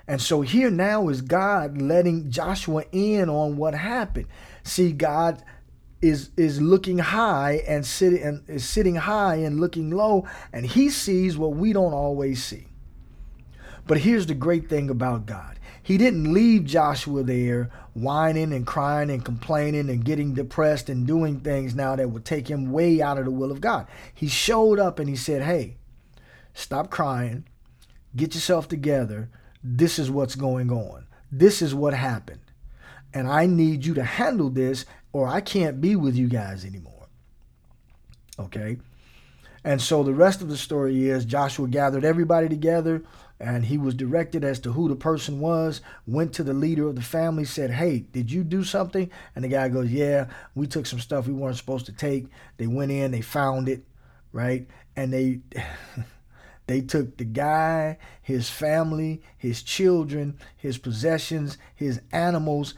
And 0.08 0.22
so 0.22 0.40
here 0.40 0.70
now 0.70 1.08
is 1.08 1.20
God 1.20 1.80
letting 1.80 2.30
Joshua 2.30 2.84
in 2.92 3.28
on 3.28 3.56
what 3.56 3.74
happened. 3.74 4.26
See, 4.62 4.92
God 4.92 5.42
is 6.08 6.30
is 6.36 6.60
looking 6.60 6.98
high 6.98 7.62
and 7.66 7.84
sitting 7.84 8.22
and 8.22 8.48
is 8.48 8.64
sitting 8.64 8.96
high 8.96 9.36
and 9.36 9.60
looking 9.60 9.90
low, 9.90 10.26
and 10.52 10.66
he 10.66 10.90
sees 10.90 11.36
what 11.36 11.56
we 11.56 11.72
don't 11.72 11.92
always 11.92 12.42
see. 12.42 12.68
But 13.86 13.98
here's 13.98 14.26
the 14.26 14.34
great 14.34 14.68
thing 14.68 14.90
about 14.90 15.26
God. 15.26 15.58
He 15.82 15.98
didn't 15.98 16.32
leave 16.32 16.64
Joshua 16.64 17.22
there 17.22 17.70
whining 17.94 18.52
and 18.52 18.66
crying 18.66 19.08
and 19.08 19.24
complaining 19.24 19.88
and 19.88 20.04
getting 20.04 20.34
depressed 20.34 20.88
and 20.88 21.06
doing 21.06 21.38
things 21.38 21.76
now 21.76 21.94
that 21.94 22.10
would 22.10 22.24
take 22.24 22.48
him 22.48 22.72
way 22.72 23.00
out 23.00 23.18
of 23.18 23.24
the 23.24 23.30
will 23.30 23.52
of 23.52 23.60
God. 23.60 23.86
He 24.12 24.26
showed 24.26 24.80
up 24.80 24.98
and 24.98 25.08
he 25.08 25.14
said, 25.14 25.42
Hey, 25.42 25.76
stop 26.54 26.90
crying, 26.90 27.44
get 28.16 28.34
yourself 28.34 28.66
together. 28.66 29.30
This 29.62 29.98
is 30.00 30.10
what's 30.10 30.34
going 30.34 30.72
on. 30.72 31.06
This 31.30 31.62
is 31.62 31.72
what 31.72 31.94
happened. 31.94 32.40
And 33.16 33.28
I 33.28 33.46
need 33.46 33.86
you 33.86 33.94
to 33.94 34.04
handle 34.04 34.50
this 34.50 34.84
or 35.10 35.26
I 35.26 35.40
can't 35.40 35.80
be 35.80 35.96
with 35.96 36.16
you 36.16 36.28
guys 36.28 36.66
anymore. 36.66 37.08
Okay? 38.38 38.76
And 39.64 39.80
so 39.80 40.02
the 40.02 40.12
rest 40.12 40.42
of 40.42 40.50
the 40.50 40.56
story 40.58 41.08
is 41.08 41.24
Joshua 41.24 41.66
gathered 41.66 42.04
everybody 42.04 42.46
together 42.46 43.04
and 43.40 43.64
he 43.64 43.78
was 43.78 43.94
directed 43.94 44.44
as 44.44 44.60
to 44.60 44.72
who 44.72 44.90
the 44.90 44.96
person 44.96 45.40
was, 45.40 45.80
went 46.06 46.34
to 46.34 46.42
the 46.42 46.52
leader 46.52 46.88
of 46.88 46.94
the 46.94 47.00
family, 47.00 47.46
said, 47.46 47.70
Hey, 47.70 48.00
did 48.00 48.30
you 48.30 48.44
do 48.44 48.62
something? 48.62 49.10
And 49.34 49.42
the 49.42 49.48
guy 49.48 49.70
goes, 49.70 49.90
Yeah, 49.90 50.26
we 50.54 50.66
took 50.66 50.84
some 50.84 51.00
stuff 51.00 51.26
we 51.26 51.32
weren't 51.32 51.56
supposed 51.56 51.86
to 51.86 51.92
take. 51.92 52.26
They 52.58 52.66
went 52.66 52.92
in, 52.92 53.12
they 53.12 53.22
found 53.22 53.70
it, 53.70 53.82
right? 54.30 54.68
And 54.94 55.10
they 55.10 55.40
they 56.66 56.82
took 56.82 57.16
the 57.16 57.24
guy, 57.24 57.96
his 58.20 58.50
family, 58.50 59.22
his 59.38 59.62
children, 59.62 60.38
his 60.54 60.76
possessions, 60.76 61.56
his 61.74 62.02
animals, 62.12 62.74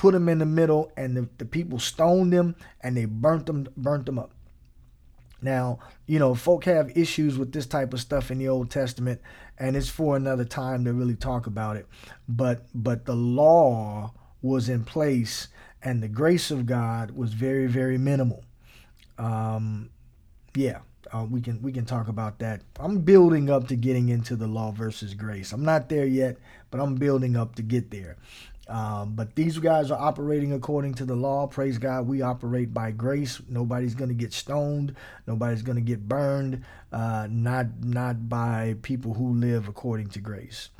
put 0.00 0.14
them 0.14 0.30
in 0.30 0.38
the 0.38 0.46
middle, 0.46 0.90
and 0.96 1.14
the, 1.14 1.28
the 1.36 1.44
people 1.44 1.78
stoned 1.78 2.32
them 2.32 2.56
and 2.80 2.96
they 2.96 3.04
burnt 3.04 3.44
them, 3.44 3.68
burnt 3.76 4.06
them 4.06 4.18
up. 4.18 4.30
Now, 5.42 5.78
you 6.06 6.18
know, 6.18 6.34
folk 6.34 6.64
have 6.64 6.96
issues 6.96 7.36
with 7.36 7.52
this 7.52 7.66
type 7.66 7.92
of 7.92 8.00
stuff 8.00 8.30
in 8.30 8.38
the 8.38 8.48
Old 8.48 8.70
Testament, 8.70 9.20
and 9.58 9.76
it's 9.76 9.90
for 9.90 10.16
another 10.16 10.46
time 10.46 10.86
to 10.86 10.94
really 10.94 11.16
talk 11.16 11.46
about 11.46 11.76
it. 11.76 11.86
But 12.26 12.64
but 12.74 13.04
the 13.04 13.14
law 13.14 14.14
was 14.40 14.70
in 14.70 14.84
place, 14.84 15.48
and 15.82 16.02
the 16.02 16.08
grace 16.08 16.50
of 16.50 16.64
God 16.64 17.10
was 17.10 17.34
very 17.34 17.66
very 17.66 17.98
minimal. 17.98 18.42
Um, 19.18 19.90
yeah, 20.54 20.78
uh, 21.12 21.26
we 21.28 21.42
can 21.42 21.60
we 21.60 21.72
can 21.72 21.84
talk 21.84 22.08
about 22.08 22.38
that. 22.38 22.62
I'm 22.78 23.00
building 23.00 23.50
up 23.50 23.68
to 23.68 23.76
getting 23.76 24.08
into 24.08 24.34
the 24.34 24.46
law 24.46 24.72
versus 24.72 25.12
grace. 25.12 25.52
I'm 25.52 25.64
not 25.64 25.90
there 25.90 26.06
yet, 26.06 26.38
but 26.70 26.80
I'm 26.80 26.94
building 26.94 27.36
up 27.36 27.54
to 27.56 27.62
get 27.62 27.90
there. 27.90 28.16
Um, 28.70 29.14
but 29.14 29.34
these 29.34 29.58
guys 29.58 29.90
are 29.90 30.00
operating 30.00 30.52
according 30.52 30.94
to 30.94 31.04
the 31.04 31.16
law. 31.16 31.48
Praise 31.48 31.76
God, 31.76 32.06
we 32.06 32.22
operate 32.22 32.72
by 32.72 32.92
grace. 32.92 33.40
Nobody's 33.48 33.96
going 33.96 34.10
to 34.10 34.14
get 34.14 34.32
stoned. 34.32 34.94
Nobody's 35.26 35.62
going 35.62 35.76
to 35.76 35.82
get 35.82 36.08
burned. 36.08 36.64
Uh, 36.92 37.26
not 37.28 37.66
not 37.82 38.28
by 38.28 38.76
people 38.82 39.14
who 39.14 39.34
live 39.34 39.66
according 39.66 40.10
to 40.10 40.20
grace. 40.20 40.70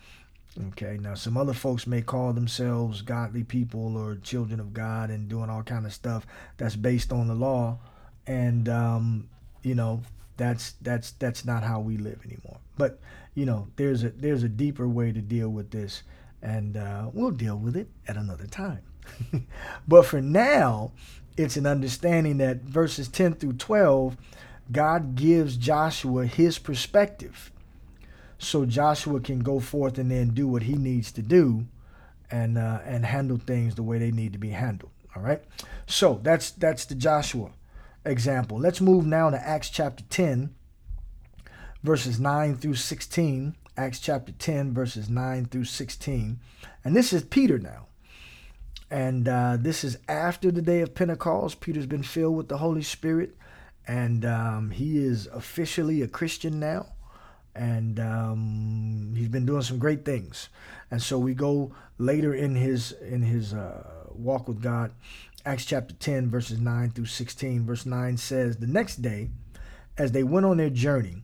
Okay. 0.69 0.99
Now, 1.01 1.15
some 1.15 1.37
other 1.37 1.53
folks 1.53 1.87
may 1.87 2.01
call 2.01 2.33
themselves 2.33 3.03
godly 3.03 3.43
people 3.43 3.97
or 3.97 4.17
children 4.17 4.61
of 4.61 4.73
God 4.73 5.11
and 5.11 5.29
doing 5.29 5.51
all 5.51 5.63
kind 5.65 5.85
of 5.85 5.93
stuff 5.93 6.27
that's 6.59 6.77
based 6.77 7.13
on 7.13 7.27
the 7.27 7.35
law, 7.35 7.79
and 8.27 8.69
um, 8.69 9.29
you 9.63 9.75
know 9.75 10.03
that's 10.37 10.75
that's 10.81 11.11
that's 11.13 11.45
not 11.45 11.65
how 11.65 11.81
we 11.81 11.97
live 11.97 12.21
anymore. 12.25 12.59
But 12.79 13.01
you 13.35 13.47
know, 13.47 13.67
there's 13.75 14.05
a 14.05 14.11
there's 14.11 14.45
a 14.45 14.49
deeper 14.49 14.89
way 14.89 15.11
to 15.13 15.21
deal 15.21 15.49
with 15.49 15.71
this 15.71 16.03
and 16.43 16.77
uh, 16.77 17.11
we'll 17.13 17.31
deal 17.31 17.57
with 17.57 17.77
it 17.77 17.89
at 18.09 18.17
another 18.17 18.47
time. 18.47 18.83
but 19.89 20.07
for 20.07 20.21
now, 20.21 20.93
it's 21.37 21.57
an 21.57 21.67
understanding 21.67 22.39
that 22.39 22.63
verses 22.63 23.09
10 23.09 23.35
through 23.35 23.55
12, 23.55 24.17
God 24.73 25.15
gives 25.15 25.57
Joshua 25.57 26.27
his 26.27 26.59
perspective. 26.59 27.51
So 28.39 28.65
Joshua 28.65 29.21
can 29.21 29.41
go 29.41 29.61
forth 29.61 29.99
and 29.99 30.11
then 30.11 30.31
do 30.31 30.49
what 30.49 30.63
he 30.63 30.75
needs 30.75 31.13
to 31.13 31.23
do 31.23 31.67
and 32.31 32.57
uh, 32.57 32.79
and 32.85 33.05
handle 33.05 33.37
things 33.37 33.75
the 33.75 33.83
way 33.83 33.99
they 33.99 34.11
need 34.11 34.33
to 34.33 34.39
be 34.39 34.51
handled. 34.51 34.93
All 35.15 35.23
right. 35.23 35.43
So 35.87 36.21
that's 36.23 36.51
that's 36.53 36.87
the 36.87 36.95
Joshua 36.95 37.51
example. 38.05 38.59
Let's 38.59 38.81
move 38.81 39.05
now 39.05 39.29
to 39.31 39.37
Acts 39.37 39.69
chapter 39.69 40.05
10, 40.09 40.55
verses 41.83 42.19
9 42.19 42.57
through 42.57 42.75
16. 42.75 43.57
Acts 43.77 44.01
chapter 44.01 44.33
10, 44.33 44.75
verses 44.75 45.09
9 45.09 45.47
through 45.47 45.65
16. 45.65 46.41
And 46.85 46.97
this 46.97 47.13
is 47.13 47.23
Peter 47.23 47.59
now. 47.59 47.87
And 48.91 49.29
uh, 49.29 49.57
this 49.59 49.85
is 49.85 49.99
after 50.09 50.51
the 50.51 50.63
day 50.63 50.81
of 50.81 50.95
Pentecost. 50.95 51.61
Peter's 51.61 51.87
been 51.87 52.03
filled 52.03 52.37
with 52.37 52.49
the 52.49 52.59
Holy 52.59 52.83
Spirit, 52.83 53.37
and 53.87 54.25
um, 54.25 54.71
he 54.71 54.99
is 54.99 55.29
officially 55.29 56.03
a 56.03 56.09
Christian 56.09 56.59
now. 56.59 56.87
And 57.55 58.01
um, 58.01 59.15
he's 59.17 59.29
been 59.29 59.47
doing 59.47 59.63
some 59.63 59.79
great 59.79 60.05
things. 60.05 60.49
And 60.91 61.01
so 61.03 61.19
we 61.19 61.35
go 61.35 61.73
later 61.99 62.35
in 62.35 62.55
his 62.55 62.93
in 62.93 63.23
his 63.23 63.53
uh, 63.53 63.83
walk 64.13 64.49
with 64.49 64.63
God. 64.63 64.93
Acts 65.45 65.65
chapter 65.65 65.95
10, 65.95 66.29
verses 66.31 66.59
9 66.59 66.91
through 66.91 67.07
16. 67.07 67.65
Verse 67.65 67.87
9 67.87 68.17
says, 68.19 68.57
The 68.57 68.67
next 68.67 69.03
day, 69.03 69.31
as 69.97 70.13
they 70.13 70.23
went 70.23 70.47
on 70.47 70.59
their 70.59 70.71
journey 70.71 71.23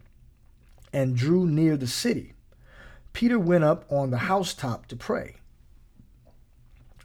and 0.93 1.15
drew 1.15 1.47
near 1.47 1.77
the 1.77 1.87
city, 1.87 2.33
Peter 3.17 3.39
went 3.39 3.65
up 3.65 3.91
on 3.91 4.11
the 4.11 4.19
housetop 4.19 4.85
to 4.85 4.95
pray 4.95 5.37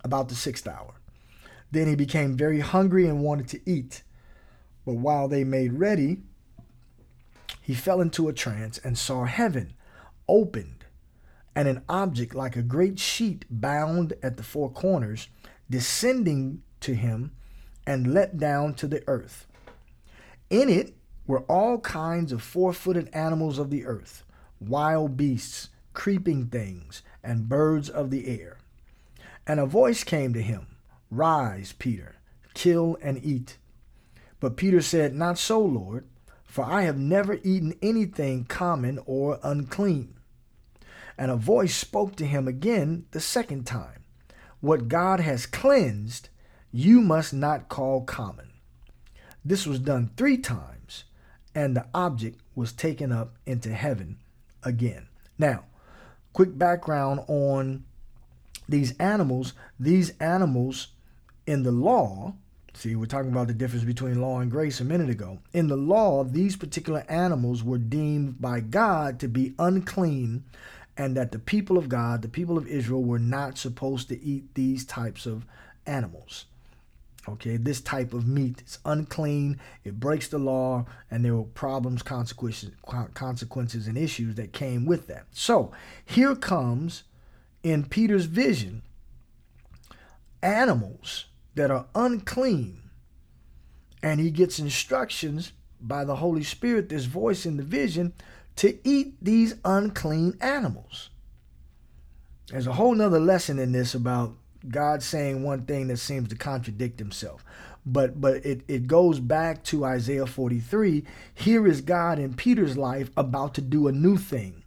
about 0.04 0.28
the 0.28 0.36
sixth 0.36 0.68
hour. 0.68 0.96
Then 1.72 1.88
he 1.88 1.96
became 1.96 2.36
very 2.36 2.60
hungry 2.60 3.08
and 3.08 3.24
wanted 3.24 3.48
to 3.48 3.62
eat. 3.66 4.04
But 4.86 4.96
while 4.96 5.30
they 5.30 5.46
made 5.46 5.72
ready, 5.72 6.18
he 7.62 7.74
fell 7.74 8.02
into 8.02 8.28
a 8.28 8.34
trance 8.34 8.78
and 8.80 8.98
saw 8.98 9.24
heaven 9.24 9.72
opened 10.28 10.84
and 11.56 11.70
an 11.70 11.82
object 11.88 12.36
like 12.36 12.58
a 12.58 12.62
great 12.62 13.00
sheet 13.00 13.46
bound 13.50 14.12
at 14.22 14.36
the 14.36 14.44
four 14.44 14.70
corners 14.70 15.30
descending 15.70 16.62
to 16.82 16.94
him 16.94 17.32
and 17.88 18.14
let 18.14 18.38
down 18.38 18.74
to 18.74 18.88
the 18.88 19.02
earth. 19.08 19.48
In 20.50 20.68
it 20.68 20.94
were 21.26 21.44
all 21.44 21.80
kinds 21.80 22.34
of 22.34 22.44
four 22.44 22.74
footed 22.74 23.08
animals 23.14 23.58
of 23.58 23.70
the 23.70 23.86
earth, 23.86 24.26
wild 24.60 25.16
beasts 25.16 25.70
creeping 25.94 26.48
things, 26.48 27.02
and 27.24 27.50
birds 27.50 27.90
of 27.90 28.10
the 28.10 28.28
air. 28.28 28.58
And 29.46 29.60
a 29.60 29.66
voice 29.66 30.04
came 30.04 30.34
to 30.34 30.42
him 30.42 30.68
Rise, 31.10 31.74
Peter, 31.74 32.16
kill 32.54 32.98
and 33.02 33.24
eat. 33.24 33.58
But 34.40 34.58
Peter 34.58 34.82
said, 34.82 35.14
Not 35.14 35.38
so, 35.38 35.60
Lord, 35.60 36.06
for 36.44 36.66
I 36.66 36.84
have 36.84 36.98
never 36.98 37.40
eaten 37.44 37.78
anything 37.82 38.46
common 38.46 39.00
or 39.06 39.40
unclean. 39.44 40.16
And 41.18 41.30
a 41.30 41.36
voice 41.36 41.76
spoke 41.76 42.16
to 42.16 42.26
him 42.26 42.48
again 42.48 43.06
the 43.12 43.20
second 43.20 43.66
time 43.66 44.04
What 44.60 44.88
God 44.88 45.20
has 45.20 45.46
cleansed, 45.46 46.30
you 46.72 47.02
must 47.02 47.34
not 47.34 47.70
call 47.70 48.02
common. 48.04 48.50
This 49.44 49.66
was 49.66 49.80
done 49.80 50.12
three 50.16 50.38
times, 50.38 51.06
and 51.54 51.76
the 51.76 51.88
object 51.94 52.42
was 52.56 52.72
taken 52.72 53.12
up 53.12 53.36
into 53.46 53.74
heaven 53.74 54.18
again. 54.64 55.08
Now, 55.38 55.66
quick 56.34 56.58
background 56.58 57.22
on 57.28 57.84
these 58.68 58.98
animals. 58.98 59.54
These 59.80 60.14
animals 60.20 60.88
in 61.46 61.64
the 61.64 61.72
law, 61.72 62.36
see, 62.74 62.96
we're 62.96 63.06
talking 63.06 63.32
about 63.32 63.48
the 63.48 63.54
difference 63.54 63.84
between 63.84 64.22
law 64.22 64.40
and 64.40 64.50
grace 64.50 64.80
a 64.80 64.86
minute 64.86 65.10
ago. 65.10 65.40
In 65.54 65.68
the 65.68 65.78
law, 65.78 66.24
these 66.24 66.56
particular 66.56 67.04
animals 67.10 67.64
were 67.64 67.78
deemed 67.78 68.42
by 68.42 68.60
God 68.60 69.20
to 69.20 69.28
be 69.28 69.54
unclean, 69.60 70.44
and 70.98 71.16
that 71.18 71.32
the 71.32 71.40
people 71.40 71.78
of 71.78 71.90
God, 71.90 72.22
the 72.22 72.28
people 72.28 72.58
of 72.58 72.68
Israel, 72.68 73.04
were 73.04 73.20
not 73.20 73.58
supposed 73.58 74.10
to 74.10 74.22
eat 74.22 74.54
these 74.56 74.86
types 74.86 75.26
of 75.26 75.46
animals. 75.86 76.46
Okay, 77.30 77.58
this 77.58 77.82
type 77.82 78.14
of 78.14 78.28
meat 78.28 78.64
is 78.66 78.80
unclean, 78.84 79.60
it 79.84 80.00
breaks 80.00 80.28
the 80.28 80.40
law, 80.40 80.86
and 81.12 81.24
there 81.24 81.36
were 81.36 81.44
problems, 81.44 82.02
consequences, 82.02 82.72
consequences, 83.14 83.88
and 83.88 83.96
issues 83.98 84.36
that 84.36 84.54
came 84.54 84.86
with 84.86 85.06
that. 85.08 85.28
So 85.32 85.72
here 86.04 86.36
comes 86.36 87.04
in 87.62 87.86
Peter's 87.86 88.26
vision 88.26 88.82
animals 90.42 91.26
that 91.54 91.70
are 91.70 91.86
unclean, 91.94 92.90
and 94.02 94.20
he 94.20 94.32
gets 94.32 94.58
instructions 94.58 95.52
by 95.80 96.04
the 96.04 96.16
Holy 96.16 96.44
Spirit, 96.44 96.90
this 96.90 97.06
voice 97.06 97.46
in 97.46 97.58
the 97.58 97.64
vision, 97.64 98.14
to 98.56 98.78
eat 98.88 99.16
these 99.22 99.56
unclean 99.64 100.38
animals. 100.42 101.10
There's 102.48 102.68
a 102.68 102.74
whole 102.74 102.96
nother 102.96 103.20
lesson 103.20 103.60
in 103.60 103.72
this 103.72 103.94
about 103.94 104.36
God 104.68 105.04
saying 105.04 105.44
one 105.44 105.66
thing 105.66 105.88
that 105.88 105.98
seems 105.98 106.30
to 106.30 106.36
contradict 106.36 107.00
himself. 107.00 107.44
But 107.86 108.22
but 108.22 108.46
it, 108.46 108.62
it 108.68 108.88
goes 108.88 109.20
back 109.20 109.64
to 109.66 109.86
Isaiah 109.86 110.28
43. 110.28 111.04
Here 111.34 111.68
is 111.68 111.82
God 111.82 112.20
in 112.20 112.36
Peter's 112.36 112.78
life 112.78 113.10
about 113.18 113.56
to 113.56 113.62
do 113.62 113.88
a 113.88 113.92
new 113.92 114.18
thing 114.18 114.64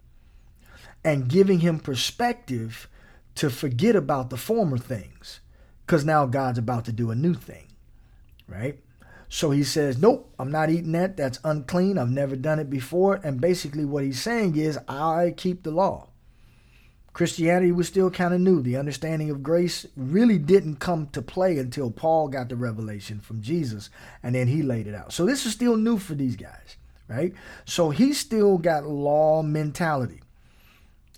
and 1.05 1.29
giving 1.29 1.61
him 1.61 1.79
perspective 1.79 2.89
to 3.37 3.51
forget 3.51 3.95
about 3.95 4.31
the 4.31 4.37
former 4.37 4.79
things. 4.79 5.41
Because 5.87 6.05
now 6.05 6.27
God's 6.27 6.59
about 6.59 6.87
to 6.87 6.93
do 6.93 7.11
a 7.11 7.15
new 7.15 7.35
thing. 7.35 7.67
Right? 8.49 8.81
So 9.29 9.51
he 9.51 9.65
says, 9.65 9.99
Nope, 9.99 10.33
I'm 10.39 10.51
not 10.51 10.71
eating 10.71 10.93
that. 10.93 11.17
That's 11.17 11.41
unclean. 11.45 11.99
I've 11.99 12.11
never 12.11 12.37
done 12.37 12.59
it 12.59 12.71
before. 12.71 13.21
And 13.23 13.41
basically, 13.41 13.85
what 13.85 14.05
he's 14.05 14.21
saying 14.21 14.57
is, 14.57 14.79
I 14.89 15.35
keep 15.37 15.63
the 15.63 15.71
law. 15.71 16.09
Christianity 17.15 17.71
was 17.71 17.87
still 17.87 18.11
kind 18.11 18.35
of 18.35 18.41
new. 18.41 18.61
The 18.61 18.77
understanding 18.77 19.31
of 19.31 19.43
grace 19.43 19.87
really 19.97 20.37
didn't 20.37 20.77
come 20.77 21.07
to 21.13 21.23
play 21.23 21.59
until 21.59 21.91
Paul 21.93 22.27
got 22.27 22.49
the 22.49 22.57
revelation 22.57 23.21
from 23.21 23.41
Jesus 23.41 23.89
and 24.23 24.35
then 24.35 24.49
he 24.49 24.63
laid 24.63 24.89
it 24.89 24.97
out. 24.97 25.13
So 25.13 25.25
this 25.25 25.47
is 25.47 25.53
still 25.53 25.77
new 25.77 25.97
for 25.97 26.15
these 26.15 26.35
guys, 26.35 26.77
right? 27.07 27.33
So 27.65 27.91
he 27.91 28.13
still 28.13 28.59
got 28.59 28.85
law 28.85 29.43
mentality. 29.43 30.21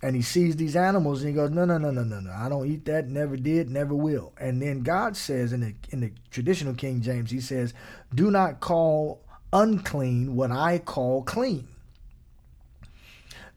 And 0.02 0.14
he 0.14 0.20
sees 0.20 0.56
these 0.56 0.76
animals 0.76 1.22
and 1.22 1.30
he 1.30 1.34
goes, 1.34 1.50
No, 1.50 1.64
no, 1.64 1.78
no, 1.78 1.90
no, 1.90 2.04
no, 2.04 2.20
no. 2.20 2.30
I 2.30 2.50
don't 2.50 2.70
eat 2.70 2.84
that, 2.84 3.08
never 3.08 3.34
did, 3.34 3.70
never 3.70 3.94
will. 3.94 4.34
And 4.38 4.60
then 4.60 4.82
God 4.82 5.16
says 5.16 5.54
in 5.54 5.60
the 5.60 5.74
in 5.88 6.00
the 6.00 6.12
traditional 6.30 6.74
King 6.74 7.00
James, 7.00 7.30
he 7.30 7.40
says, 7.40 7.72
Do 8.14 8.30
not 8.30 8.60
call 8.60 9.22
unclean 9.54 10.36
what 10.36 10.52
I 10.52 10.78
call 10.78 11.22
clean. 11.22 11.66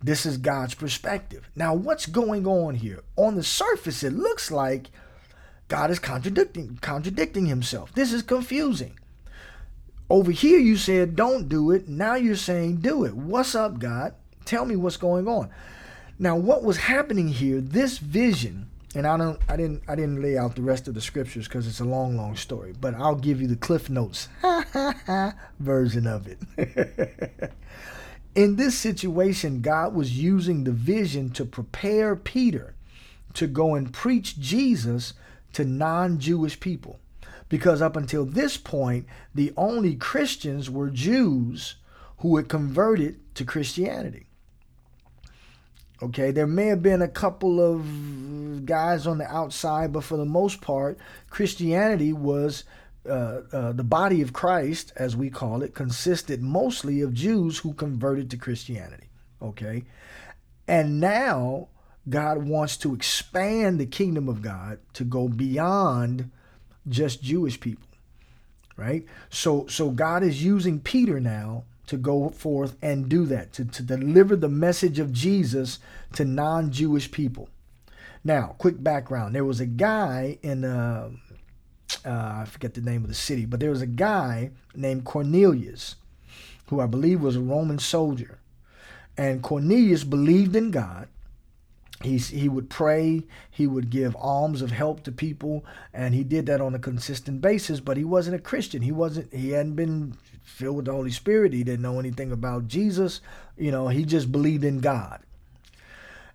This 0.02 0.26
is 0.26 0.38
God's 0.38 0.76
perspective. 0.76 1.50
Now, 1.56 1.74
what's 1.74 2.06
going 2.06 2.48
on 2.48 2.76
here? 2.76 3.04
On 3.18 3.36
the 3.36 3.44
surface, 3.44 4.04
it 4.04 4.14
looks 4.14 4.50
like 4.50 4.90
God 5.68 5.92
is 5.92 6.00
contradicting 6.00 6.80
contradicting 6.82 7.46
himself. 7.46 7.94
This 7.94 8.12
is 8.12 8.24
confusing. 8.24 8.98
Over 10.10 10.32
here 10.32 10.58
you 10.58 10.76
said 10.76 11.16
don't 11.16 11.48
do 11.48 11.72
it. 11.72 11.88
Now 11.88 12.16
you're 12.16 12.36
saying 12.36 12.78
do 12.78 13.06
it. 13.06 13.14
What's 13.14 13.54
up, 13.56 13.78
God? 13.80 14.16
Tell 14.46 14.66
me 14.66 14.76
what's 14.76 14.98
going 14.98 15.28
on. 15.28 15.50
Now, 16.18 16.36
what 16.36 16.64
was 16.64 16.78
happening 16.78 17.30
here, 17.30 17.62
this 17.62 17.98
vision, 18.00 18.68
and 18.96 19.06
I 19.06 19.16
don't 19.16 19.40
I 19.48 19.56
didn't 19.56 19.84
I 19.88 19.96
didn't 19.96 20.22
lay 20.22 20.38
out 20.38 20.56
the 20.56 20.64
rest 20.64 20.88
of 20.88 20.96
the 20.96 21.02
scriptures 21.02 21.48
because 21.48 21.68
it's 21.68 21.80
a 21.80 21.86
long, 21.86 22.18
long 22.18 22.36
story, 22.36 22.74
but 22.80 22.96
I'll 22.96 23.16
give 23.16 23.40
you 23.40 23.48
the 23.48 23.56
Cliff 23.56 23.90
Notes 23.90 24.28
version 25.60 26.08
of 26.08 26.28
it. 26.28 27.52
In 28.40 28.56
this 28.56 28.78
situation, 28.78 29.60
God 29.60 29.94
was 29.94 30.18
using 30.18 30.64
the 30.64 30.72
vision 30.72 31.30
to 31.32 31.44
prepare 31.44 32.16
Peter 32.16 32.74
to 33.34 33.48
go 33.48 33.76
and 33.76 33.92
preach 33.92 34.40
Jesus 34.40 35.12
to 35.52 35.66
non 35.66 36.20
Jewish 36.20 36.58
people. 36.58 37.02
Because 37.50 37.82
up 37.82 37.98
until 37.98 38.24
this 38.24 38.56
point, 38.56 39.08
the 39.36 39.52
only 39.58 39.94
Christians 39.94 40.70
were 40.70 40.90
Jews 40.90 41.76
who 42.20 42.38
had 42.38 42.48
converted 42.48 43.20
to 43.36 43.44
Christianity. 43.44 44.28
Okay, 46.02 46.32
there 46.32 46.48
may 46.48 46.68
have 46.68 46.82
been 46.82 47.02
a 47.02 47.10
couple 47.10 47.60
of 47.60 48.66
guys 48.66 49.06
on 49.06 49.18
the 49.18 49.28
outside, 49.28 49.92
but 49.92 50.06
for 50.06 50.16
the 50.16 50.24
most 50.24 50.62
part, 50.62 50.98
Christianity 51.30 52.14
was 52.14 52.64
uh, 53.10 53.42
uh, 53.52 53.72
the 53.72 53.84
body 53.84 54.22
of 54.22 54.34
Christ, 54.34 54.94
as 54.96 55.16
we 55.16 55.30
call 55.30 55.62
it, 55.64 55.74
consisted 55.74 56.42
mostly 56.42 57.02
of 57.02 57.14
Jews 57.14 57.58
who 57.58 57.74
converted 57.74 58.30
to 58.32 58.38
Christianity. 58.38 59.10
Okay. 59.42 59.86
And 60.68 61.00
now 61.00 61.70
God 62.08 62.48
wants 62.48 62.78
to 62.78 62.94
expand 62.94 63.80
the 63.80 63.86
kingdom 63.86 64.30
of 64.30 64.42
God 64.42 64.80
to 64.94 65.04
go 65.04 65.28
beyond 65.28 66.32
just 66.88 67.24
Jewish 67.24 67.60
people. 67.60 67.88
Right? 68.78 69.06
So 69.30 69.68
so 69.68 69.90
God 69.90 70.24
is 70.24 70.44
using 70.44 70.80
Peter 70.80 71.20
now 71.20 71.66
to 71.88 71.98
go 71.98 72.30
forth 72.30 72.78
and 72.84 73.10
do 73.10 73.26
that, 73.26 73.52
to, 73.54 73.66
to 73.66 73.82
deliver 73.82 74.36
the 74.36 74.48
message 74.48 75.00
of 75.00 75.12
Jesus 75.12 75.80
to 76.14 76.24
non-Jewish 76.24 77.10
people. 77.12 77.50
Now, 78.24 78.56
quick 78.60 78.82
background. 78.84 79.34
There 79.34 79.44
was 79.44 79.60
a 79.60 79.66
guy 79.66 80.38
in 80.44 80.64
uh, 80.64 81.10
uh, 82.06 82.42
I 82.42 82.46
forget 82.46 82.74
the 82.74 82.82
name 82.82 83.04
of 83.04 83.10
the 83.10 83.16
city, 83.16 83.46
but 83.46 83.60
there 83.60 83.72
was 83.72 83.82
a 83.82 83.88
guy 83.88 84.52
named 84.76 85.06
Cornelius, 85.06 85.96
who 86.68 86.80
I 86.80 86.86
believe 86.86 87.22
was 87.22 87.36
a 87.36 87.42
Roman 87.42 87.80
soldier. 87.80 88.40
And 89.18 89.44
Cornelius 89.44 90.04
believed 90.04 90.56
in 90.56 90.72
God. 90.72 91.08
He, 92.02 92.18
he 92.18 92.48
would 92.48 92.70
pray, 92.70 93.24
he 93.52 93.68
would 93.68 93.90
give 93.90 94.16
alms 94.16 94.62
of 94.62 94.72
help 94.72 95.04
to 95.04 95.12
people, 95.12 95.66
and 95.94 96.16
he 96.16 96.24
did 96.24 96.46
that 96.46 96.62
on 96.62 96.74
a 96.74 96.80
consistent 96.80 97.42
basis, 97.42 97.82
but 97.82 97.98
he 97.98 98.06
wasn't 98.06 98.38
a 98.38 98.40
Christian. 98.40 98.82
He 98.82 98.94
wasn't 98.94 99.34
he 99.34 99.50
hadn't 99.50 99.74
been 99.74 100.16
filled 100.42 100.78
with 100.78 100.86
the 100.86 100.94
Holy 100.94 101.12
Spirit. 101.12 101.52
He 101.52 101.66
didn't 101.66 101.82
know 101.82 102.00
anything 102.00 102.32
about 102.32 102.70
Jesus. 102.70 103.20
You 103.58 103.72
know, 103.72 103.90
he 103.90 104.06
just 104.06 104.32
believed 104.32 104.64
in 104.64 104.80
God. 104.80 105.22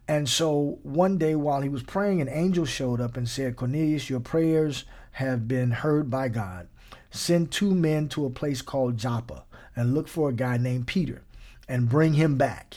And 0.07 0.29
so 0.29 0.79
one 0.83 1.17
day 1.17 1.35
while 1.35 1.62
he 1.62 1.71
was 1.71 1.83
praying, 1.83 2.21
an 2.21 2.29
angel 2.29 2.67
showed 2.67 3.01
up 3.01 3.17
and 3.17 3.27
said, 3.27 3.57
Cornelius, 3.57 4.11
your 4.11 4.21
prayers 4.21 4.85
have 5.14 5.48
been 5.48 5.70
heard 5.70 6.11
by 6.11 6.29
God. 6.29 6.68
Send 7.11 7.50
two 7.50 7.74
men 7.74 8.09
to 8.11 8.27
a 8.27 8.31
place 8.31 8.62
called 8.62 8.98
Joppa 8.98 9.44
and 9.77 9.94
look 9.94 10.09
for 10.09 10.29
a 10.29 10.35
guy 10.35 10.57
named 10.57 10.87
Peter 10.87 11.22
and 11.68 11.88
bring 11.88 12.14
him 12.14 12.37
back. 12.37 12.77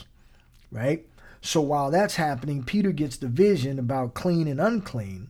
Right? 0.71 1.06
So 1.41 1.62
while 1.62 1.91
that's 1.91 2.15
happening, 2.15 2.63
Peter 2.63 2.91
gets 2.91 3.17
the 3.17 3.28
vision 3.28 3.80
about 3.80 4.13
clean 4.13 4.47
and 4.47 4.60
unclean. 4.60 5.30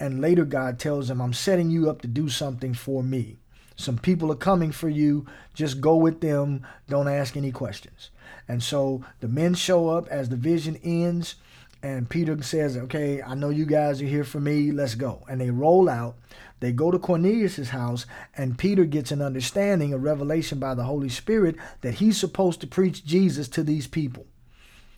And 0.00 0.20
later, 0.20 0.44
God 0.44 0.78
tells 0.78 1.10
him, 1.10 1.20
I'm 1.20 1.32
setting 1.32 1.70
you 1.70 1.90
up 1.90 2.02
to 2.02 2.08
do 2.08 2.28
something 2.28 2.74
for 2.74 3.02
me. 3.02 3.36
Some 3.76 3.98
people 3.98 4.32
are 4.32 4.36
coming 4.36 4.72
for 4.72 4.88
you. 4.88 5.26
Just 5.54 5.80
go 5.80 5.96
with 5.96 6.20
them. 6.20 6.66
Don't 6.88 7.08
ask 7.08 7.36
any 7.36 7.52
questions. 7.52 8.10
And 8.48 8.62
so 8.62 9.04
the 9.20 9.28
men 9.28 9.54
show 9.54 9.88
up 9.90 10.08
as 10.08 10.28
the 10.28 10.36
vision 10.36 10.80
ends. 10.82 11.36
And 11.82 12.08
Peter 12.08 12.40
says, 12.42 12.76
Okay, 12.76 13.22
I 13.22 13.34
know 13.34 13.50
you 13.50 13.64
guys 13.64 14.02
are 14.02 14.06
here 14.06 14.24
for 14.24 14.40
me. 14.40 14.72
Let's 14.72 14.94
go. 14.94 15.24
And 15.28 15.40
they 15.40 15.50
roll 15.50 15.88
out. 15.88 16.16
They 16.60 16.72
go 16.72 16.90
to 16.90 16.98
Cornelius's 16.98 17.68
house, 17.68 18.04
and 18.36 18.58
Peter 18.58 18.84
gets 18.84 19.12
an 19.12 19.22
understanding, 19.22 19.92
a 19.92 19.98
revelation 19.98 20.58
by 20.58 20.74
the 20.74 20.82
Holy 20.82 21.08
Spirit 21.08 21.54
that 21.82 21.94
he's 21.94 22.18
supposed 22.18 22.60
to 22.60 22.66
preach 22.66 23.04
Jesus 23.04 23.46
to 23.50 23.62
these 23.62 23.86
people. 23.86 24.26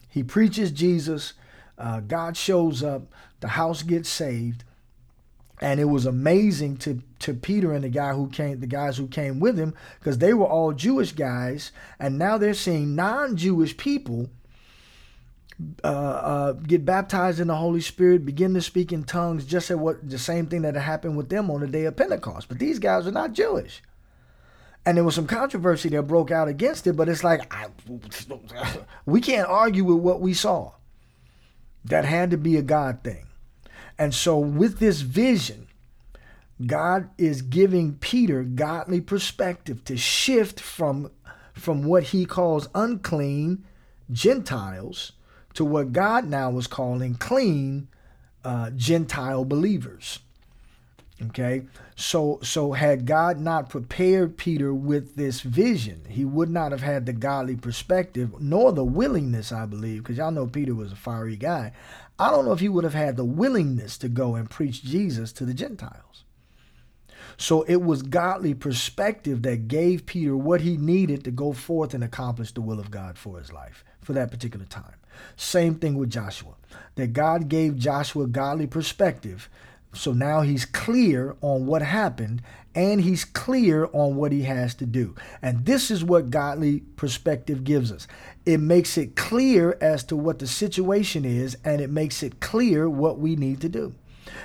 He 0.09 0.23
preaches 0.23 0.71
Jesus. 0.71 1.35
Uh, 1.77 2.01
God 2.01 2.37
shows 2.37 2.83
up. 2.83 3.03
The 3.41 3.49
house 3.49 3.83
gets 3.83 4.09
saved. 4.09 4.65
And 5.61 5.79
it 5.79 5.85
was 5.85 6.07
amazing 6.07 6.79
to, 6.79 7.03
to 7.19 7.35
Peter 7.35 7.75
and 7.75 7.85
the 7.85 7.91
guy 7.91 8.15
who 8.15 8.29
came, 8.29 8.61
the 8.61 8.67
guys 8.67 8.97
who 8.97 9.07
came 9.07 9.39
with 9.39 9.59
him, 9.59 9.75
because 9.99 10.17
they 10.17 10.33
were 10.33 10.47
all 10.47 10.73
Jewish 10.73 11.13
guys, 11.13 11.71
and 11.99 12.19
now 12.19 12.39
they're 12.39 12.55
seeing 12.55 12.97
non-Jewish 12.97 13.77
people 13.77 14.31
uh, 15.85 15.87
uh, 15.87 16.53
get 16.53 16.85
baptized 16.85 17.41
in 17.41 17.49
the 17.49 17.55
Holy 17.55 17.81
Spirit, 17.81 18.25
begin 18.25 18.55
to 18.55 18.63
speak 18.63 18.93
in 18.93 19.05
tongues, 19.05 19.45
just 19.45 19.71
at 19.71 19.79
what 19.79 20.09
the 20.09 20.19
same 20.19 20.47
thing 20.47 20.63
that 20.63 20.75
happened 20.75 21.17
with 21.17 21.29
them 21.29 21.51
on 21.51 21.61
the 21.61 21.67
day 21.67 21.85
of 21.85 21.97
Pentecost. 21.97 22.49
But 22.49 22.59
these 22.59 22.79
guys 22.79 23.07
are 23.07 23.13
not 23.13 23.33
Jewish. 23.33 23.83
And 24.87 24.97
there 24.97 25.05
was 25.05 25.15
some 25.15 25.27
controversy 25.27 25.91
that 25.91 26.03
broke 26.05 26.31
out 26.31 26.49
against 26.49 26.87
it, 26.87 26.95
but 26.95 27.09
it's 27.09 27.23
like 27.23 27.53
I, 27.53 27.67
we 29.05 29.21
can't 29.21 29.49
argue 29.49 29.85
with 29.85 29.99
what 29.99 30.21
we 30.21 30.33
saw. 30.33 30.73
That 31.85 32.05
had 32.05 32.31
to 32.31 32.37
be 32.37 32.57
a 32.57 32.63
God 32.63 33.01
thing. 33.03 33.27
And 33.99 34.15
so, 34.15 34.39
with 34.39 34.79
this 34.79 35.03
vision, 35.03 35.69
God 36.67 37.11
is 37.19 37.43
giving 37.43 37.95
Peter 37.95 38.43
godly 38.45 39.01
perspective 39.01 39.85
to 39.85 39.97
shift 39.97 40.61
from, 40.61 41.11
from 41.53 41.85
what 41.85 42.05
he 42.05 42.27
calls 42.27 42.69
unclean 42.75 43.65
Gentiles 44.11 45.13
to 45.55 45.65
what 45.65 45.93
God 45.93 46.27
now 46.27 46.51
was 46.51 46.67
calling 46.67 47.15
clean 47.15 47.89
uh, 48.45 48.71
Gentile 48.71 49.45
believers. 49.45 50.21
Okay, 51.23 51.67
so 51.97 52.39
so 52.43 52.73
had 52.73 53.05
God 53.05 53.39
not 53.39 53.69
prepared 53.69 54.39
Peter 54.39 54.73
with 54.73 55.17
this 55.17 55.43
vision, 55.43 56.07
he 56.09 56.25
would 56.25 56.49
not 56.49 56.73
have 56.73 56.81
had 56.81 57.05
the 57.05 57.13
godly 57.13 57.57
perspective 57.57 58.41
nor 58.41 58.73
the 58.73 58.85
willingness, 58.85 59.53
I 59.53 59.67
believe, 59.67 60.03
because 60.03 60.17
y'all 60.17 60.31
know 60.31 60.47
Peter 60.47 60.75
was 60.75 60.93
a 60.93 60.97
fiery 60.97 61.37
guy. 61.37 61.73
I 62.19 62.31
don't 62.31 62.47
know 62.47 62.53
if 62.53 62.61
he 62.61 62.71
would 62.71 62.85
have 62.85 62.95
had 62.95 63.17
the 63.17 63.25
willingness 63.25 63.99
to 63.99 64.09
go 64.09 64.35
and 64.35 64.49
preach 64.49 64.83
Jesus 64.83 65.31
to 65.33 65.45
the 65.45 65.53
Gentiles. 65.53 66.25
So 67.37 67.63
it 67.63 67.83
was 67.83 68.03
godly 68.03 68.53
perspective 68.53 69.43
that 69.43 69.69
gave 69.69 70.07
Peter 70.07 70.37
what 70.37 70.61
he 70.61 70.77
needed 70.77 71.25
to 71.25 71.31
go 71.31 71.53
forth 71.53 71.95
and 71.95 72.05
accomplish 72.05 72.53
the 72.53 72.61
will 72.61 72.79
of 72.79 72.91
God 72.91 73.17
for 73.17 73.39
his 73.39 73.53
life 73.53 73.85
for 74.03 74.13
that 74.15 74.31
particular 74.31 74.67
time. 74.67 75.00
Same 75.37 75.77
thing 75.77 75.97
with 75.97 76.11
Joshua. 76.11 76.55
That 76.97 77.13
God 77.13 77.49
gave 77.49 77.77
Joshua 77.77 78.27
godly 78.27 78.67
perspective. 78.67 79.49
So 79.93 80.13
now 80.13 80.43
he's 80.43 80.65
clear 80.65 81.37
on 81.41 81.67
what 81.67 81.83
happened 81.83 82.43
and 82.75 83.01
he's 83.01 83.25
clear 83.25 83.89
on 83.93 84.15
what 84.15 84.31
he 84.31 84.43
has 84.43 84.75
to 84.77 84.87
do. 84.87 85.15
And 85.43 85.67
this 85.67 85.91
is 85.91 86.05
what 86.05 86.31
godly 86.31 86.81
perspective 86.97 87.65
gives 87.65 87.91
us 87.91 88.07
it 88.47 88.59
makes 88.59 88.97
it 88.97 89.17
clear 89.17 89.77
as 89.81 90.03
to 90.05 90.17
what 90.17 90.39
the 90.39 90.47
situation 90.47 91.25
is 91.25 91.57
and 91.65 91.81
it 91.81 91.91
makes 91.91 92.23
it 92.23 92.41
clear 92.41 92.89
what 92.89 93.19
we 93.19 93.37
need 93.37 93.61
to 93.61 93.69
do. 93.69 93.95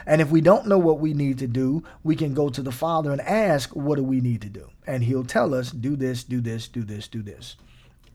And 0.06 0.22
if 0.22 0.30
we 0.30 0.42
don't 0.42 0.68
know 0.68 0.78
what 0.78 1.00
we 1.00 1.14
need 1.14 1.40
to 1.40 1.48
do, 1.48 1.84
we 2.04 2.16
can 2.16 2.34
go 2.34 2.50
to 2.50 2.62
the 2.62 2.72
Father 2.72 3.12
and 3.12 3.22
ask, 3.22 3.76
What 3.76 3.96
do 3.96 4.04
we 4.04 4.22
need 4.22 4.42
to 4.42 4.50
do? 4.50 4.70
And 4.86 5.04
He'll 5.04 5.24
tell 5.24 5.54
us, 5.54 5.72
Do 5.72 5.96
this, 5.96 6.24
do 6.24 6.42
this, 6.42 6.68
do 6.68 6.84
this, 6.84 7.08
do 7.08 7.22
this. 7.22 7.56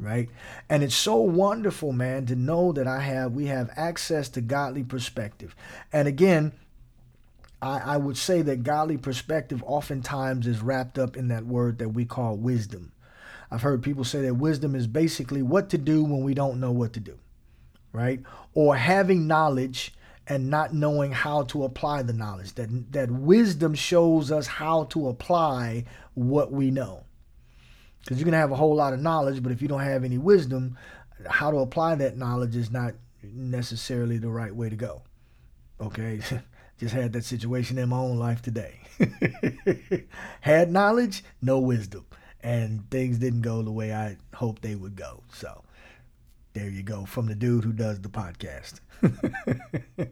Right? 0.01 0.31
And 0.71 0.83
it's 0.83 0.95
so 0.95 1.17
wonderful, 1.17 1.93
man, 1.93 2.25
to 2.27 2.35
know 2.35 2.73
that 2.73 2.87
I 2.87 3.01
have, 3.01 3.33
we 3.33 3.47
have 3.47 3.71
access 3.77 4.31
to 4.31 4.41
godly 4.41 4.83
perspective. 4.83 5.55
And 5.93 6.09
again, 6.09 6.53
I, 7.61 7.81
I 7.81 7.97
would 7.99 8.17
say 8.17 8.41
that 8.43 8.63
godly 8.63 8.97
perspective 8.97 9.63
oftentimes 9.67 10.47
is 10.47 10.61
wrapped 10.61 10.99
up 10.99 11.19
in 11.19 11.29
that 11.29 11.45
word 11.45 11.79
that 11.79 11.91
we 11.91 12.07
call 12.07 12.37
wisdom. 12.37 12.93
I've 13.51 13.63
heard 13.63 13.83
people 13.83 14.05
say 14.05 14.23
that 14.23 14.35
wisdom 14.35 14.75
is 14.75 14.87
basically 14.87 15.43
what 15.43 15.69
to 15.71 15.79
do 15.79 16.03
when 16.03 16.23
we 16.23 16.35
don't 16.35 16.61
know 16.61 16.73
what 16.73 16.93
to 16.95 17.01
do, 17.01 17.19
right? 17.93 18.21
Or 18.55 18.77
having 18.77 19.27
knowledge 19.27 19.93
and 20.27 20.49
not 20.49 20.73
knowing 20.73 21.11
how 21.11 21.43
to 21.43 21.65
apply 21.65 22.03
the 22.03 22.13
knowledge. 22.13 22.55
That 22.55 22.93
that 22.93 23.11
wisdom 23.11 23.75
shows 23.75 24.31
us 24.31 24.47
how 24.47 24.85
to 24.85 25.09
apply 25.09 25.85
what 26.15 26.53
we 26.53 26.71
know. 26.71 27.05
Because 28.01 28.19
you 28.19 28.25
can 28.25 28.35
have 28.35 28.51
a 28.51 28.57
whole 28.57 28.75
lot 28.75 28.93
of 28.93 29.01
knowledge, 29.01 29.43
but 29.43 29.53
if 29.53 29.61
you 29.61 29.69
don't 29.69 29.81
have 29.81 30.05
any 30.05 30.19
wisdom, 30.19 30.77
how 31.29 31.51
to 31.51 31.59
apply 31.59 31.97
that 31.97 32.17
knowledge 32.17 32.57
is 32.57 32.71
not 32.71 32.95
necessarily 33.23 34.19
the 34.19 34.31
right 34.31 34.55
way 34.55 34.71
to 34.71 34.77
go. 34.77 35.03
Okay? 35.81 36.21
Just 36.79 36.95
had 36.95 37.13
that 37.13 37.25
situation 37.25 37.77
in 37.77 37.91
my 37.91 37.99
own 37.99 38.19
life 38.19 38.41
today. 38.41 38.81
had 40.41 40.71
knowledge, 40.71 41.23
no 41.43 41.59
wisdom. 41.59 42.07
And 42.43 42.89
things 42.91 43.19
didn't 43.19 43.43
go 43.43 43.61
the 43.61 43.71
way 43.71 43.93
I 43.93 44.17
hoped 44.35 44.63
they 44.63 44.75
would 44.75 44.97
go. 44.97 45.23
So 45.31 45.63
there 46.55 46.71
you 46.71 46.83
go 46.83 47.05
from 47.05 47.27
the 47.27 47.35
dude 47.35 47.65
who 47.65 47.73
does 47.73 48.01
the 48.01 48.09
podcast. 48.09 48.81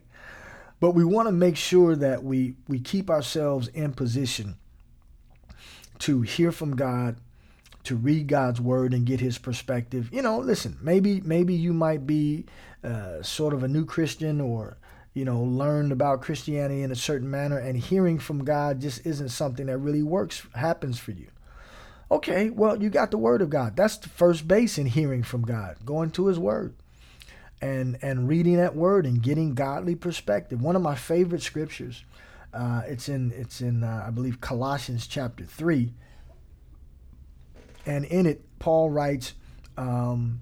but 0.80 0.90
we 0.92 1.04
want 1.04 1.26
to 1.28 1.32
make 1.32 1.56
sure 1.56 1.96
that 1.96 2.22
we 2.22 2.54
we 2.68 2.80
keep 2.80 3.08
ourselves 3.10 3.68
in 3.68 3.92
position 3.92 4.56
to 6.00 6.22
hear 6.22 6.52
from 6.52 6.76
God, 6.76 7.16
to 7.88 7.96
read 7.96 8.28
God's 8.28 8.60
word 8.60 8.94
and 8.94 9.04
get 9.04 9.20
His 9.20 9.38
perspective. 9.38 10.08
You 10.12 10.22
know, 10.22 10.38
listen, 10.38 10.78
maybe 10.80 11.20
maybe 11.20 11.54
you 11.54 11.72
might 11.72 12.06
be 12.06 12.46
uh, 12.84 13.22
sort 13.22 13.52
of 13.54 13.62
a 13.62 13.68
new 13.68 13.84
Christian 13.84 14.40
or 14.40 14.78
you 15.14 15.24
know 15.24 15.42
learned 15.42 15.92
about 15.92 16.22
Christianity 16.22 16.82
in 16.82 16.92
a 16.92 16.96
certain 16.96 17.30
manner, 17.30 17.58
and 17.58 17.76
hearing 17.76 18.18
from 18.18 18.44
God 18.44 18.80
just 18.80 19.04
isn't 19.04 19.30
something 19.30 19.66
that 19.66 19.78
really 19.78 20.02
works 20.02 20.46
happens 20.54 20.98
for 20.98 21.12
you. 21.12 21.28
Okay, 22.10 22.48
well, 22.48 22.82
you 22.82 22.88
got 22.88 23.10
the 23.10 23.18
word 23.18 23.42
of 23.42 23.50
God. 23.50 23.76
That's 23.76 23.98
the 23.98 24.08
first 24.08 24.48
base 24.48 24.78
in 24.78 24.86
hearing 24.86 25.22
from 25.22 25.42
God, 25.42 25.76
going 25.84 26.10
to 26.12 26.28
his 26.28 26.38
word 26.38 26.74
and 27.60 27.98
and 28.02 28.28
reading 28.28 28.56
that 28.56 28.76
word 28.76 29.06
and 29.06 29.22
getting 29.22 29.54
godly 29.54 29.94
perspective. 29.94 30.62
One 30.62 30.76
of 30.76 30.82
my 30.82 30.94
favorite 30.94 31.42
scriptures, 31.42 32.04
uh, 32.52 32.82
it's 32.86 33.08
in 33.08 33.32
it's 33.32 33.60
in 33.60 33.84
uh, 33.84 34.04
I 34.06 34.10
believe 34.10 34.40
Colossians 34.40 35.06
chapter 35.06 35.44
three, 35.44 35.92
and 37.86 38.04
in 38.04 38.26
it 38.26 38.42
Paul 38.58 38.90
writes 38.90 39.34
um, 39.76 40.40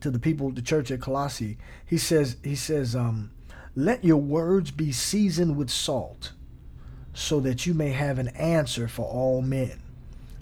to 0.00 0.10
the 0.10 0.18
people, 0.18 0.50
the 0.50 0.62
church 0.62 0.90
at 0.90 1.00
Colossae. 1.00 1.58
He 1.84 1.98
says 1.98 2.36
he 2.42 2.54
says, 2.54 2.94
um, 2.94 3.30
"Let 3.74 4.04
your 4.04 4.18
words 4.18 4.70
be 4.70 4.92
seasoned 4.92 5.56
with 5.56 5.70
salt, 5.70 6.32
so 7.14 7.40
that 7.40 7.66
you 7.66 7.74
may 7.74 7.90
have 7.90 8.18
an 8.18 8.28
answer 8.28 8.88
for 8.88 9.06
all 9.06 9.42
men." 9.42 9.80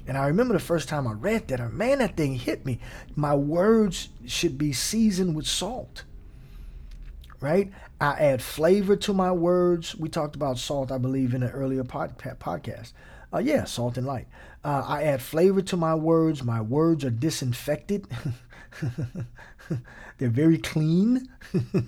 And 0.08 0.16
I 0.16 0.28
remember 0.28 0.54
the 0.54 0.60
first 0.60 0.88
time 0.88 1.06
I 1.08 1.12
read 1.12 1.48
that, 1.48 1.72
man, 1.72 1.98
that 1.98 2.16
thing 2.16 2.36
hit 2.36 2.64
me. 2.64 2.78
My 3.16 3.34
words 3.34 4.08
should 4.24 4.56
be 4.56 4.72
seasoned 4.72 5.34
with 5.34 5.48
salt, 5.48 6.04
right? 7.40 7.72
I 8.00 8.12
add 8.12 8.40
flavor 8.40 8.94
to 8.94 9.12
my 9.12 9.32
words. 9.32 9.96
We 9.96 10.08
talked 10.08 10.36
about 10.36 10.58
salt, 10.58 10.92
I 10.92 10.98
believe, 10.98 11.34
in 11.34 11.42
an 11.42 11.50
earlier 11.50 11.82
pod, 11.82 12.18
podcast. 12.18 12.92
Uh, 13.32 13.38
yeah, 13.38 13.64
salt 13.64 13.96
and 13.96 14.06
light. 14.06 14.28
Uh, 14.64 14.84
I 14.86 15.02
add 15.04 15.22
flavor 15.22 15.62
to 15.62 15.76
my 15.76 15.94
words. 15.94 16.42
My 16.42 16.60
words 16.60 17.04
are 17.04 17.10
disinfected. 17.10 18.08
They're 20.18 20.28
very 20.28 20.58
clean, 20.58 21.28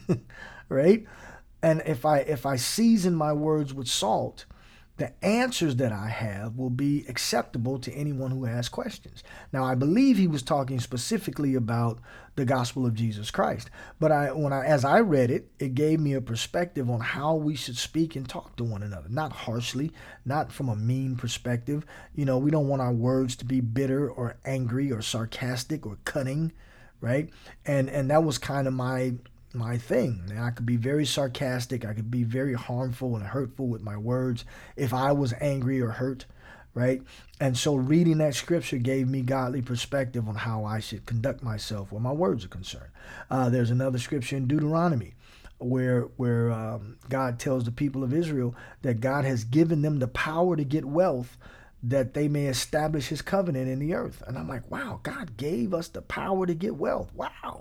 right? 0.68 1.06
And 1.62 1.82
if 1.86 2.04
I 2.04 2.18
if 2.18 2.46
I 2.46 2.56
season 2.56 3.14
my 3.14 3.32
words 3.32 3.74
with 3.74 3.88
salt, 3.88 4.44
the 4.98 5.12
answers 5.24 5.76
that 5.76 5.92
I 5.92 6.08
have 6.08 6.56
will 6.56 6.70
be 6.70 7.04
acceptable 7.08 7.78
to 7.78 7.92
anyone 7.92 8.32
who 8.32 8.44
has 8.44 8.68
questions. 8.68 9.22
Now, 9.52 9.64
I 9.64 9.74
believe 9.74 10.18
he 10.18 10.26
was 10.26 10.42
talking 10.42 10.80
specifically 10.80 11.54
about 11.54 12.00
the 12.34 12.44
gospel 12.44 12.84
of 12.84 12.94
Jesus 12.94 13.30
Christ, 13.30 13.70
but 13.98 14.12
I, 14.12 14.32
when 14.32 14.52
I, 14.52 14.66
as 14.66 14.84
I 14.84 15.00
read 15.00 15.30
it, 15.30 15.50
it 15.58 15.74
gave 15.74 16.00
me 16.00 16.14
a 16.14 16.20
perspective 16.20 16.90
on 16.90 17.00
how 17.00 17.34
we 17.34 17.54
should 17.54 17.76
speak 17.76 18.16
and 18.16 18.28
talk 18.28 18.56
to 18.56 18.64
one 18.64 18.82
another, 18.82 19.08
not 19.08 19.32
harshly, 19.32 19.92
not 20.24 20.52
from 20.52 20.68
a 20.68 20.76
mean 20.76 21.16
perspective. 21.16 21.86
You 22.14 22.24
know, 22.24 22.38
we 22.38 22.50
don't 22.50 22.68
want 22.68 22.82
our 22.82 22.92
words 22.92 23.36
to 23.36 23.44
be 23.44 23.60
bitter 23.60 24.10
or 24.10 24.36
angry 24.44 24.92
or 24.92 25.00
sarcastic 25.00 25.86
or 25.86 25.98
cunning, 26.04 26.52
right? 27.00 27.30
And 27.64 27.88
and 27.88 28.10
that 28.10 28.24
was 28.24 28.38
kind 28.38 28.66
of 28.66 28.74
my 28.74 29.14
my 29.58 29.78
thing. 29.78 30.22
And 30.30 30.40
I 30.40 30.50
could 30.50 30.66
be 30.66 30.76
very 30.76 31.06
sarcastic. 31.06 31.84
I 31.84 31.94
could 31.94 32.10
be 32.10 32.24
very 32.24 32.54
harmful 32.54 33.16
and 33.16 33.26
hurtful 33.26 33.68
with 33.68 33.82
my 33.82 33.96
words 33.96 34.44
if 34.76 34.94
I 34.94 35.12
was 35.12 35.34
angry 35.40 35.80
or 35.80 35.90
hurt, 35.90 36.26
right? 36.74 37.02
And 37.40 37.58
so 37.58 37.74
reading 37.76 38.18
that 38.18 38.34
scripture 38.36 38.78
gave 38.78 39.08
me 39.08 39.22
godly 39.22 39.62
perspective 39.62 40.28
on 40.28 40.36
how 40.36 40.64
I 40.64 40.80
should 40.80 41.06
conduct 41.06 41.42
myself 41.42 41.92
where 41.92 42.00
my 42.00 42.12
words 42.12 42.44
are 42.44 42.48
concerned. 42.48 42.90
Uh, 43.30 43.50
there's 43.50 43.70
another 43.72 43.98
scripture 43.98 44.36
in 44.36 44.48
Deuteronomy 44.48 45.14
where 45.58 46.02
where 46.16 46.52
um, 46.52 46.98
God 47.08 47.38
tells 47.40 47.64
the 47.64 47.72
people 47.72 48.04
of 48.04 48.14
Israel 48.14 48.54
that 48.82 49.00
God 49.00 49.24
has 49.24 49.44
given 49.44 49.82
them 49.82 49.98
the 49.98 50.08
power 50.08 50.56
to 50.56 50.64
get 50.64 50.84
wealth 50.84 51.36
that 51.82 52.14
they 52.14 52.28
may 52.28 52.46
establish 52.46 53.08
his 53.08 53.22
covenant 53.22 53.68
in 53.68 53.78
the 53.78 53.94
earth. 53.94 54.22
And 54.26 54.38
I'm 54.38 54.48
like, 54.48 54.70
wow, 54.70 55.00
God 55.02 55.36
gave 55.36 55.74
us 55.74 55.88
the 55.88 56.02
power 56.02 56.46
to 56.46 56.54
get 56.54 56.76
wealth. 56.76 57.12
Wow. 57.14 57.57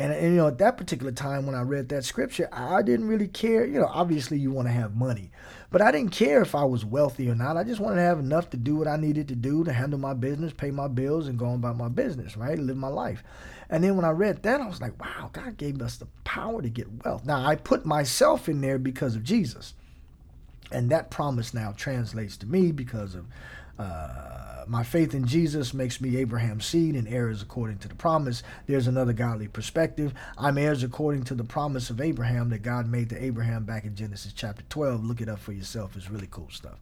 And, 0.00 0.14
and, 0.14 0.24
you 0.24 0.36
know, 0.36 0.48
at 0.48 0.56
that 0.56 0.78
particular 0.78 1.12
time 1.12 1.44
when 1.44 1.54
I 1.54 1.60
read 1.60 1.90
that 1.90 2.06
scripture, 2.06 2.48
I 2.50 2.80
didn't 2.80 3.06
really 3.06 3.28
care. 3.28 3.66
You 3.66 3.80
know, 3.80 3.90
obviously 3.92 4.38
you 4.38 4.50
want 4.50 4.66
to 4.66 4.72
have 4.72 4.96
money, 4.96 5.30
but 5.70 5.82
I 5.82 5.92
didn't 5.92 6.12
care 6.12 6.40
if 6.40 6.54
I 6.54 6.64
was 6.64 6.86
wealthy 6.86 7.28
or 7.28 7.34
not. 7.34 7.58
I 7.58 7.64
just 7.64 7.80
wanted 7.80 7.96
to 7.96 8.02
have 8.02 8.18
enough 8.18 8.48
to 8.50 8.56
do 8.56 8.76
what 8.76 8.88
I 8.88 8.96
needed 8.96 9.28
to 9.28 9.34
do 9.34 9.62
to 9.62 9.74
handle 9.74 9.98
my 9.98 10.14
business, 10.14 10.54
pay 10.54 10.70
my 10.70 10.88
bills, 10.88 11.28
and 11.28 11.38
go 11.38 11.52
about 11.52 11.76
my 11.76 11.88
business, 11.88 12.34
right? 12.34 12.58
Live 12.58 12.78
my 12.78 12.88
life. 12.88 13.22
And 13.68 13.84
then 13.84 13.94
when 13.94 14.06
I 14.06 14.12
read 14.12 14.42
that, 14.44 14.62
I 14.62 14.66
was 14.66 14.80
like, 14.80 14.98
wow, 14.98 15.28
God 15.34 15.58
gave 15.58 15.82
us 15.82 15.98
the 15.98 16.08
power 16.24 16.62
to 16.62 16.70
get 16.70 17.04
wealth. 17.04 17.26
Now, 17.26 17.44
I 17.44 17.56
put 17.56 17.84
myself 17.84 18.48
in 18.48 18.62
there 18.62 18.78
because 18.78 19.16
of 19.16 19.22
Jesus. 19.22 19.74
And 20.72 20.88
that 20.88 21.10
promise 21.10 21.52
now 21.52 21.74
translates 21.76 22.38
to 22.38 22.46
me 22.46 22.72
because 22.72 23.14
of 23.14 23.26
uh, 23.80 24.64
my 24.66 24.82
faith 24.82 25.14
in 25.14 25.26
Jesus 25.26 25.72
makes 25.72 26.00
me 26.00 26.16
Abraham's 26.18 26.66
seed 26.66 26.94
and 26.94 27.08
heirs 27.08 27.42
according 27.42 27.78
to 27.78 27.88
the 27.88 27.94
promise. 27.94 28.42
There's 28.66 28.86
another 28.86 29.12
godly 29.12 29.48
perspective. 29.48 30.12
I'm 30.38 30.58
heirs 30.58 30.82
according 30.82 31.24
to 31.24 31.34
the 31.34 31.44
promise 31.44 31.90
of 31.90 32.00
Abraham 32.00 32.50
that 32.50 32.62
God 32.62 32.86
made 32.86 33.08
to 33.08 33.22
Abraham 33.22 33.64
back 33.64 33.84
in 33.84 33.96
Genesis 33.96 34.32
chapter 34.32 34.62
12. 34.68 35.04
Look 35.04 35.20
it 35.20 35.28
up 35.28 35.40
for 35.40 35.52
yourself. 35.52 35.96
It's 35.96 36.10
really 36.10 36.28
cool 36.30 36.50
stuff. 36.50 36.78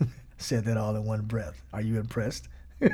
Said 0.38 0.64
that 0.66 0.76
all 0.76 0.94
in 0.96 1.04
one 1.04 1.22
breath. 1.22 1.60
Are 1.72 1.82
you 1.82 1.98
impressed? 1.98 2.48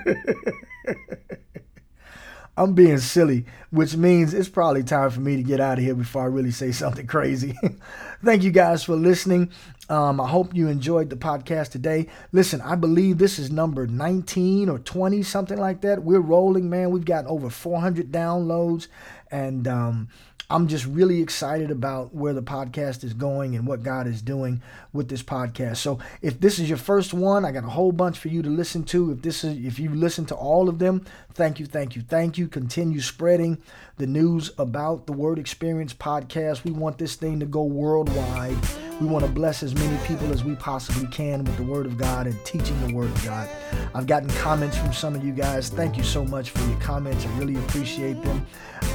I'm 2.56 2.74
being 2.74 2.98
silly, 2.98 3.46
which 3.70 3.96
means 3.96 4.32
it's 4.32 4.48
probably 4.48 4.84
time 4.84 5.10
for 5.10 5.18
me 5.20 5.36
to 5.36 5.42
get 5.42 5.58
out 5.60 5.78
of 5.78 5.84
here 5.84 5.96
before 5.96 6.22
I 6.22 6.26
really 6.26 6.52
say 6.52 6.70
something 6.70 7.06
crazy. 7.06 7.58
Thank 8.24 8.44
you 8.44 8.52
guys 8.52 8.84
for 8.84 8.94
listening. 8.94 9.50
Um, 9.88 10.20
I 10.20 10.28
hope 10.28 10.54
you 10.54 10.68
enjoyed 10.68 11.10
the 11.10 11.16
podcast 11.16 11.70
today. 11.70 12.08
Listen, 12.32 12.60
I 12.62 12.74
believe 12.74 13.18
this 13.18 13.38
is 13.38 13.50
number 13.50 13.86
19 13.86 14.68
or 14.68 14.78
20, 14.78 15.22
something 15.22 15.58
like 15.58 15.82
that. 15.82 16.02
We're 16.02 16.20
rolling, 16.20 16.70
man. 16.70 16.90
We've 16.90 17.04
got 17.04 17.26
over 17.26 17.50
400 17.50 18.10
downloads, 18.10 18.86
and 19.30 19.68
um, 19.68 20.08
I'm 20.48 20.68
just 20.68 20.86
really 20.86 21.20
excited 21.20 21.70
about 21.70 22.14
where 22.14 22.32
the 22.32 22.42
podcast 22.42 23.04
is 23.04 23.12
going 23.12 23.56
and 23.56 23.66
what 23.66 23.82
God 23.82 24.06
is 24.06 24.22
doing 24.22 24.62
with 24.92 25.08
this 25.08 25.22
podcast. 25.22 25.76
So 25.78 25.98
if 26.22 26.40
this 26.40 26.58
is 26.58 26.68
your 26.68 26.78
first 26.78 27.12
one, 27.12 27.44
I 27.44 27.52
got 27.52 27.64
a 27.64 27.70
whole 27.70 27.92
bunch 27.92 28.18
for 28.18 28.28
you 28.28 28.40
to 28.42 28.50
listen 28.50 28.84
to. 28.84 29.12
If 29.12 29.22
this 29.22 29.44
is 29.44 29.64
if 29.64 29.78
you 29.78 29.90
listen 29.90 30.24
to 30.26 30.34
all 30.34 30.68
of 30.68 30.78
them, 30.78 31.04
thank 31.32 31.60
you, 31.60 31.66
thank 31.66 31.96
you, 31.96 32.02
thank 32.02 32.38
you. 32.38 32.46
Continue 32.46 33.00
spreading 33.00 33.58
the 33.96 34.06
news 34.06 34.50
about 34.58 35.06
the 35.06 35.12
Word 35.12 35.38
Experience 35.38 35.92
podcast. 35.92 36.64
We 36.64 36.72
want 36.72 36.98
this 36.98 37.16
thing 37.16 37.40
to 37.40 37.46
go 37.46 37.64
worldwide. 37.64 38.58
We 39.00 39.06
want 39.08 39.24
to 39.24 39.30
bless 39.30 39.62
as 39.62 39.74
many 39.74 39.98
people 40.06 40.32
as 40.32 40.44
we 40.44 40.54
possibly 40.54 41.08
can 41.08 41.42
with 41.42 41.56
the 41.56 41.64
Word 41.64 41.84
of 41.86 41.96
God 41.96 42.26
and 42.26 42.44
teaching 42.44 42.80
the 42.86 42.94
Word 42.94 43.10
of 43.10 43.24
God. 43.24 43.48
I've 43.92 44.06
gotten 44.06 44.28
comments 44.30 44.76
from 44.76 44.92
some 44.92 45.16
of 45.16 45.24
you 45.24 45.32
guys. 45.32 45.68
Thank 45.68 45.96
you 45.96 46.04
so 46.04 46.24
much 46.24 46.50
for 46.50 46.60
your 46.68 46.78
comments. 46.80 47.26
I 47.26 47.38
really 47.38 47.56
appreciate 47.56 48.22
them. 48.22 48.46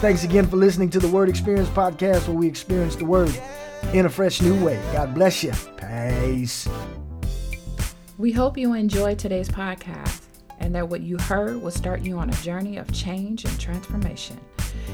Thanks 0.01 0.23
again 0.23 0.47
for 0.47 0.55
listening 0.55 0.89
to 0.91 0.99
the 0.99 1.07
Word 1.09 1.27
Experience 1.27 1.67
podcast 1.69 2.27
where 2.27 2.37
we 2.37 2.47
experience 2.47 2.95
the 2.95 3.05
Word 3.05 3.37
in 3.93 4.05
a 4.05 4.09
fresh 4.09 4.41
new 4.41 4.63
way. 4.63 4.81
God 4.93 5.13
bless 5.13 5.43
you. 5.43 5.51
Peace. 5.77 6.67
We 8.17 8.31
hope 8.31 8.57
you 8.57 8.73
enjoyed 8.73 9.19
today's 9.19 9.49
podcast 9.49 10.21
and 10.59 10.73
that 10.75 10.87
what 10.87 11.01
you 11.01 11.17
heard 11.17 11.61
will 11.61 11.71
start 11.71 12.01
you 12.01 12.17
on 12.17 12.29
a 12.29 12.33
journey 12.33 12.77
of 12.77 12.91
change 12.93 13.45
and 13.45 13.59
transformation. 13.59 14.39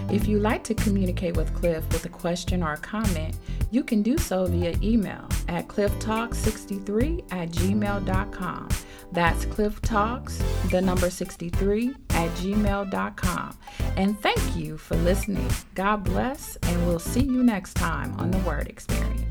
If 0.09 0.27
you'd 0.27 0.41
like 0.41 0.63
to 0.65 0.73
communicate 0.73 1.35
with 1.35 1.53
Cliff 1.53 1.83
with 1.91 2.05
a 2.05 2.09
question 2.09 2.63
or 2.63 2.73
a 2.73 2.77
comment, 2.77 3.37
you 3.71 3.83
can 3.83 4.01
do 4.01 4.17
so 4.17 4.45
via 4.45 4.75
email 4.81 5.27
at 5.47 5.67
clifftalk63 5.67 7.31
at 7.31 7.49
gmail.com. 7.49 8.69
That's 9.11 9.45
clifftalks, 9.45 10.69
the 10.69 10.81
number 10.81 11.09
63 11.09 11.95
at 12.11 12.29
gmail.com. 12.31 13.57
And 13.97 14.19
thank 14.19 14.55
you 14.55 14.77
for 14.77 14.95
listening. 14.97 15.49
God 15.73 16.03
bless, 16.03 16.57
and 16.57 16.85
we'll 16.85 16.99
see 16.99 17.23
you 17.23 17.43
next 17.43 17.75
time 17.75 18.13
on 18.19 18.31
the 18.31 18.39
Word 18.39 18.67
Experience. 18.67 19.25